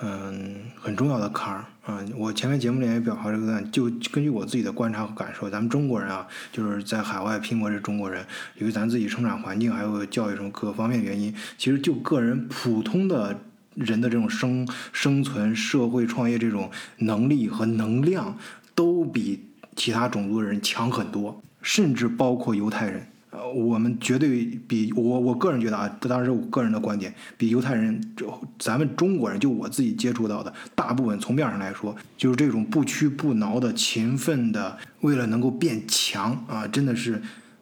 [0.00, 1.64] 嗯很重要的坎儿。
[1.88, 8.22] 啊、我前面节目里也表达这个，就根据我自己的观察和感受，咱们中国人啊，就是在海外拼搏这中国人，
[8.56, 13.40] 由于咱自己生长环境还有教育什么各方面原因，其实就个人普通的
[13.78, 18.36] 人的这种生生存、社会创业这种能力和能量，
[18.74, 19.44] 都比
[19.76, 23.06] 其他种族的人强很多，甚至包括犹太人。
[23.30, 28.26] 呃，我们绝对比我我个人觉得啊，这当然是我个人的观点，比犹太人，这
[28.58, 37.20] 咱们中国人就我自己接触到的，大部分从面上来说，就是这种不屈不挠的、勤奋的，为了能够变强啊，真的是，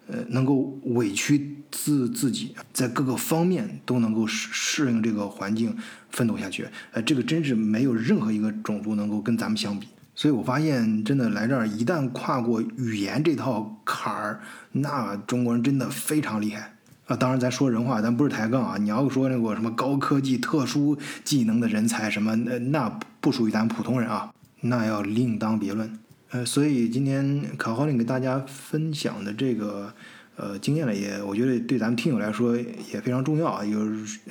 [0.08, 5.76] 呃，能够委屈自自己，在各个方面都能够适适应这个环境，
[6.10, 6.66] 奋斗下去。
[6.92, 9.88] 呃，这个真是没有任何一个种族能够跟咱们相比。
[10.14, 14.40] 所以我发现，真的来这儿，一旦跨过语言这套坎儿，
[14.72, 16.72] 那中国人真的非常厉害
[17.06, 17.14] 啊！
[17.14, 18.78] 当然，咱说人话，咱不是抬杠啊。
[18.78, 24.32] 你要说那个什么高科技、特殊技能的人才什么，那那不属于咱普通人啊，
[24.62, 25.98] 那要另当别论。
[26.30, 29.92] 呃，所以今天考浩令给大家分享的这个
[30.36, 33.64] 呃经验呢，也我觉得对咱们听友来说也非常重要啊。
[33.64, 33.78] 有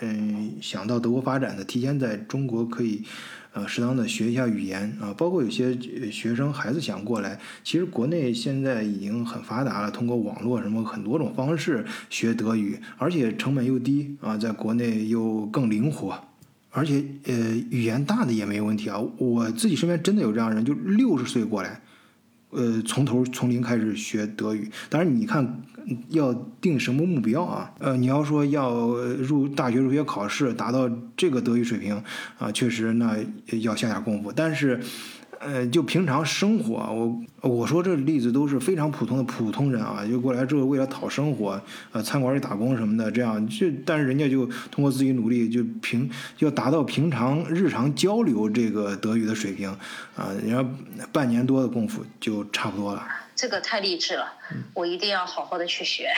[0.02, 3.04] 嗯、想到德国发展的，提前在中国可以。
[3.58, 5.74] 呃，适当的学一下语言啊，包括有些
[6.12, 16.22] 学生孩子想过来，其实国内现在已经很发达了，通过网络什么很多种方式学德语，而且成本又低啊，在国内又更灵活，
[16.70, 17.34] 而且呃
[17.70, 19.02] 语言大的也没有问题啊。
[19.18, 21.80] 我自己身边真的有这样的人，就六十岁过来，
[22.56, 24.72] 呃，从头从零开始学德语。
[24.90, 25.62] 当然，你看
[26.10, 27.72] 要定什么目标啊？
[27.80, 32.02] 呃，你要说要入大学入学考试达到这个德语水平
[32.40, 33.18] 啊，确实那
[33.62, 34.32] 要下点功夫。
[34.32, 34.80] 但是，
[35.46, 36.74] 呃，就平常生活，
[37.44, 49.70] 我我说这例子都是非常普通的普通人啊，就过来之后为了讨生活，呃，餐馆里打工什么的，这样就但是人家就通过自己努力，就平要达到平常日常交流这个德语的水平
[50.16, 50.68] 啊，人家
[51.12, 53.04] 半年多的功夫就差不多了。
[53.36, 54.34] 这个太励志了，
[54.74, 56.10] 我一定要好好的去学，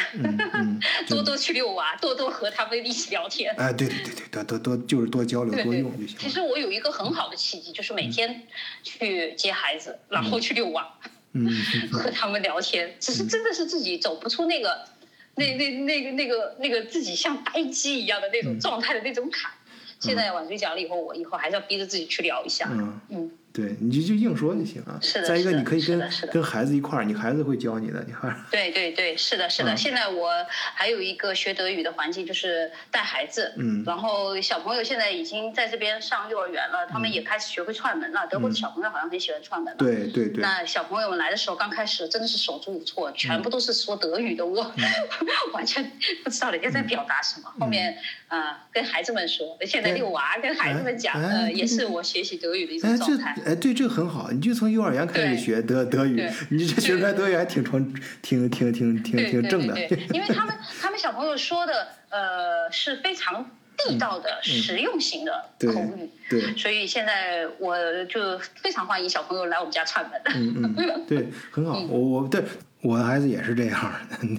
[1.10, 3.54] 多多去遛娃，多多和他们一起聊天。
[3.58, 6.16] 哎，对对对对，多多多就是多交流多用就行。
[6.20, 8.44] 其实我有一个很好的契机，就是每天
[8.84, 10.88] 去接孩子，然后去遛娃，
[11.34, 12.96] 嗯嗯和他们聊天。
[13.00, 14.88] 只是真的是自己走不出那个，
[15.36, 19.52] 那那那个那个那个自己像呆鸡一样的那种状态的那种坎。
[20.00, 22.70] 现在晚睡讲了以后，我以后还是要逼着自己去聊一下。
[22.72, 25.00] 嗯，嗯，对，你就就硬说就行啊。
[25.02, 26.00] 是的再一个，你可以跟
[26.32, 28.36] 跟孩子一块儿，你孩子会教你的， 你孩子。
[28.52, 29.74] 对对对，是的，是的。
[29.74, 30.30] 嗯现在我
[30.76, 33.54] 还有一个学德语的环境，就是带孩子。
[33.58, 38.28] 嗯然后小朋友现在已经在这边上幼儿园了，他们也开始学会串门了。
[38.28, 44.84] 德国的小朋友好像很喜欢串门对对对，那小朋友们来的时候，刚开始真的是手足无措，全部都是说德语的，我、嗯
[45.54, 45.84] 完全
[46.24, 47.52] 不知道人家在表达什么。
[47.60, 53.36] 后面呃跟孩子们说，现在遛娃跟孩子们讲，呃，也是我学习德语的一种状态。
[53.46, 59.74] 哎对这个很好，你就从幼儿园开始学德德语，你这学出来德语还挺纯，挺挺挺挺挺正的。
[59.74, 70.22] 对对，因为他们 他们小朋友说的呃是非常地道的、实用型的口语，对，所以现在我就非常欢迎小朋友来我们家串门。
[70.36, 71.78] 嗯嗯，对，很好。
[71.80, 72.44] 嗯我我对
[72.82, 73.92] 我的孩子也是这样。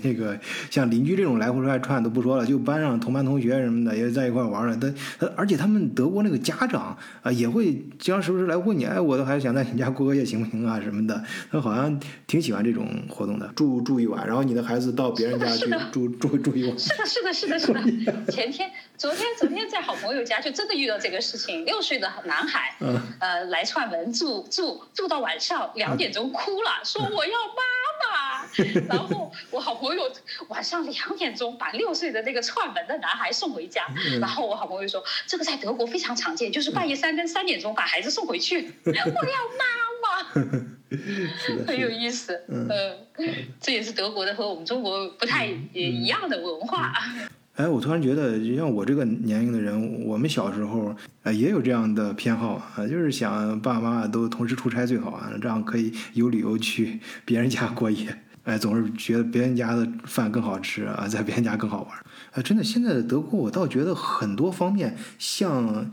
[0.03, 0.39] 那个
[0.70, 4.76] 像邻居这种来回来串都不说了，就班上同班同学什么的也在一块玩了。
[4.76, 11.22] 他他而且他们德国那个家长啊也会经常时不时来问你，哎，我的孩子想在你家过个夜行不行啊什么的。
[11.51, 16.78] 他好像挺喜欢这种活动的，住住一晚，然后你的孩子到别人家去住 住住一晚。
[16.78, 18.32] 是的，是的，是的，是的。
[18.32, 21.64] 前天、昨天、昨天在好朋友家就真的遇到这个事情。
[21.64, 27.62] 六岁的男孩，嗯呃，来串门住住住到晚上两点钟哭了，说我要妈
[28.01, 28.88] 妈。
[28.88, 30.11] 然后我好朋友
[30.49, 39.14] 晚上两点钟把六岁的那个串门的男孩送回家，嗯然后我好朋友说，这个在德国非常常见，就是半夜三更三点钟把孩子送回去， 我要妈
[40.03, 40.28] 妈。
[41.66, 41.88] 很有。
[41.90, 42.68] 意思，嗯
[43.16, 46.92] 嗯，这也是德国的和我们中国不太一样的文化。
[47.59, 50.95] 哎，我突然觉得，就像我这个年龄的人，我们小时候
[51.25, 58.17] 呃也有这样的偏好啊，就是想爸爸妈妈都同时出差最好啊，这样可以有理由去 别人家过夜。
[58.45, 61.99] 哎，总是觉得别人家的饭更好吃啊，在别人家更好玩。
[62.31, 65.91] 啊，真的，现在的德国，我倒觉得很多方面像，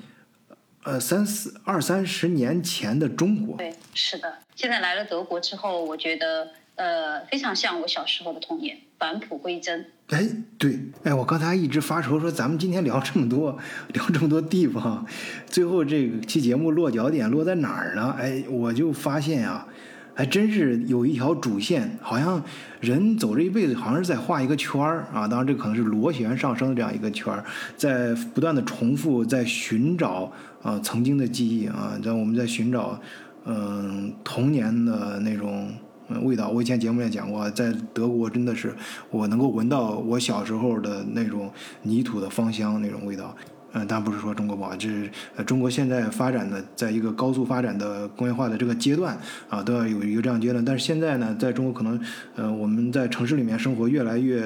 [0.83, 3.57] 呃，三四二三十年前的中国。
[3.57, 4.31] 对，是的。
[4.53, 9.87] 现在来了德国之后，我觉得呃非常像我小时候的童年，返璞归真。
[10.09, 10.23] 哎，
[10.59, 13.57] 对，哎，我刚才一直发愁说，咱们今天聊这么多，
[13.91, 15.03] 聊这么多地方，
[15.47, 18.15] 最后这期节目落脚点落在哪儿呢？
[18.19, 19.67] 哎，我就发现啊、
[20.13, 22.39] 还真是有一条主线，好像
[22.81, 25.27] 人走这一辈子，好像是在画一个圈儿啊。
[25.27, 27.43] 当然，这可能是螺旋上升的这样一个圈儿，
[27.75, 30.31] 在不断的重复，在寻找
[30.61, 33.01] 啊曾经的记忆啊，在我们在寻找
[33.45, 35.73] 嗯、童年的那种。
[36.21, 36.49] 味道。
[36.49, 38.75] 我以前节目也讲过，在德国真的是
[39.09, 41.51] 我能够闻到我小时候的那种
[41.83, 43.35] 泥土的芳香那种味道。
[43.73, 45.11] 嗯，当然不是说中国不好，这是
[45.45, 49.17] 中国现在发展的，在一个高速发展的工业化的这个阶段
[49.49, 50.63] 啊，都要有一个这样阶段。
[50.63, 51.99] 但是现在呢，在中国可能
[52.35, 54.43] 呃我们在城市里面生活越来越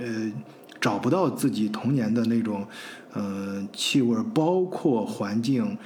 [0.00, 0.32] 呃
[0.80, 2.66] 找不到自己童年的那种
[3.12, 5.76] 呃气味，包括环境。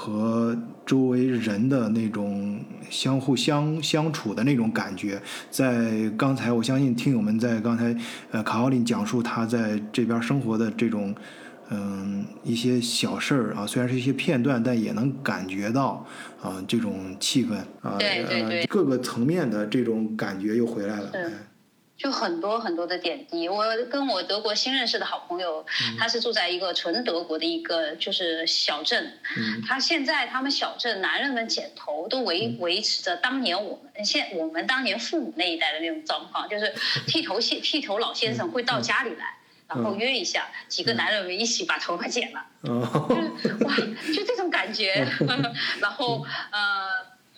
[0.00, 5.20] 和周围人的那种相互相相处的那种感觉，
[5.50, 7.92] 在刚才我相信听友们在刚才
[8.30, 11.12] 呃卡奥林讲述他在这边生活的这种
[11.70, 16.06] 嗯一些小事儿啊，虽然是一些片段，但也能感觉到
[16.40, 21.10] 啊这种气氛啊，呃各个层面的这种感觉又回来了。
[21.98, 23.48] 就很多很多的点滴。
[23.48, 25.66] 我跟我德国新认识的好朋友，
[25.98, 29.18] 他是住在一个纯德国的一个就是小镇。
[29.36, 36.72] 嗯他现在他们小镇男人们剪头都维维持着当年我们现我们当年父母那一代的那种状况，就是
[37.06, 39.34] 剃头先剃头老先生会到家里来。
[39.68, 43.06] 然后约一下，几个男人们一起把头发剪了，哦，
[43.42, 43.76] 就 是哇，
[44.14, 45.06] 就这种感觉。
[45.78, 46.88] 然后呃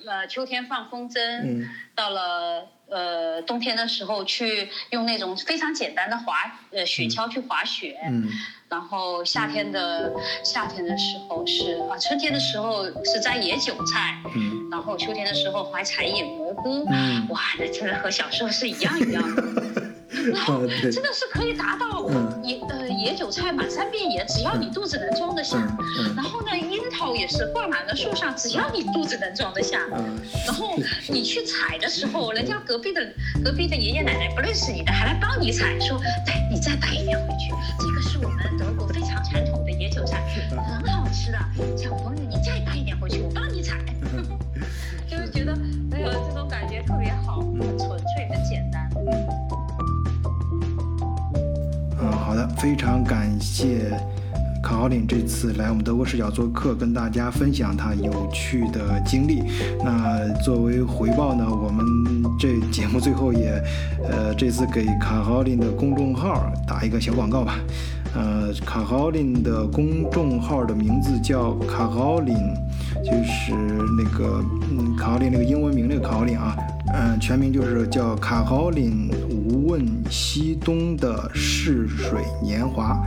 [0.06, 6.34] 呃，秋天放风筝，嗯到了呃冬天的时候去用那种非常简单的滑
[6.70, 8.28] 呃雪橇去滑雪，嗯。
[8.68, 10.12] 然后夏天的
[10.44, 14.68] 夏天的时候是啊，春天的时候是摘野韭菜，嗯。
[14.70, 17.26] 然后秋天的时候还采野蘑菇，嗯。
[17.30, 19.42] 哇，那真的和小时候是一样一样的。
[20.92, 22.40] 真的是可以达到嗯。
[22.44, 25.56] 野呃野韭菜满山遍野，只要你肚子能装得下。
[26.14, 29.80] 然后呢，樱桃也是挂满了树上，只要你肚子能装得下。
[29.92, 30.76] 嗯，然后
[31.08, 33.00] 你去采的时候，人家隔壁的
[33.42, 35.98] 隔壁的爷爷奶奶不认识你的，还来帮你采，说
[36.28, 41.38] ：“来，你再带一点回去，这个是我们德国非常传统的野韭菜，很好吃的。
[41.76, 42.29] 小朋友，
[52.60, 53.90] 非常感谢
[54.62, 59.42] 卡奥林这次来我们德国视角做客，跟大家分享他有趣的经历。
[59.82, 61.82] 那作为回报呢，我们
[62.38, 63.50] 这节目最后也，
[64.06, 67.54] 呃，这次给卡奥林的公众号打一个小广告吧。
[68.14, 72.36] 呃，卡奥琳的公众号的名字叫卡奥琳
[73.02, 73.54] 就是
[73.96, 76.54] 那个嗯卡奥琳那个英文名那个卡奥琳啊，
[76.92, 79.29] 嗯，全名就是叫卡奥琳无
[79.70, 83.00] 问西东的逝水年华。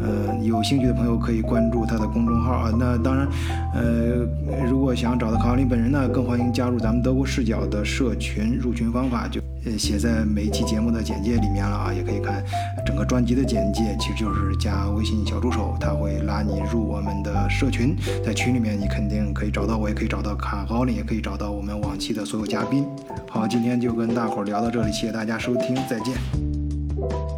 [0.00, 2.72] 呃，有兴趣的朋友可以关注他的公众号啊。
[2.76, 3.28] 那当然，
[3.72, 4.26] 呃，
[4.68, 8.58] 如果想找到卡奥林本人呢，更欢迎加入咱们德国视角的社群。
[8.58, 9.40] 入群方法就
[9.76, 12.42] 写在每一期节目的简介里面了啊，也可以看
[12.86, 22.86] 整个专辑的简介，其实就是加微信小助手，他会拉你入我们的社群，在群里面你肯定可以找到我，也可以找到卡奥林，也可以找到我们往期的所有嘉宾。
[23.28, 27.37] 好，今天就跟大伙儿聊到这里，谢谢大家收听，再见。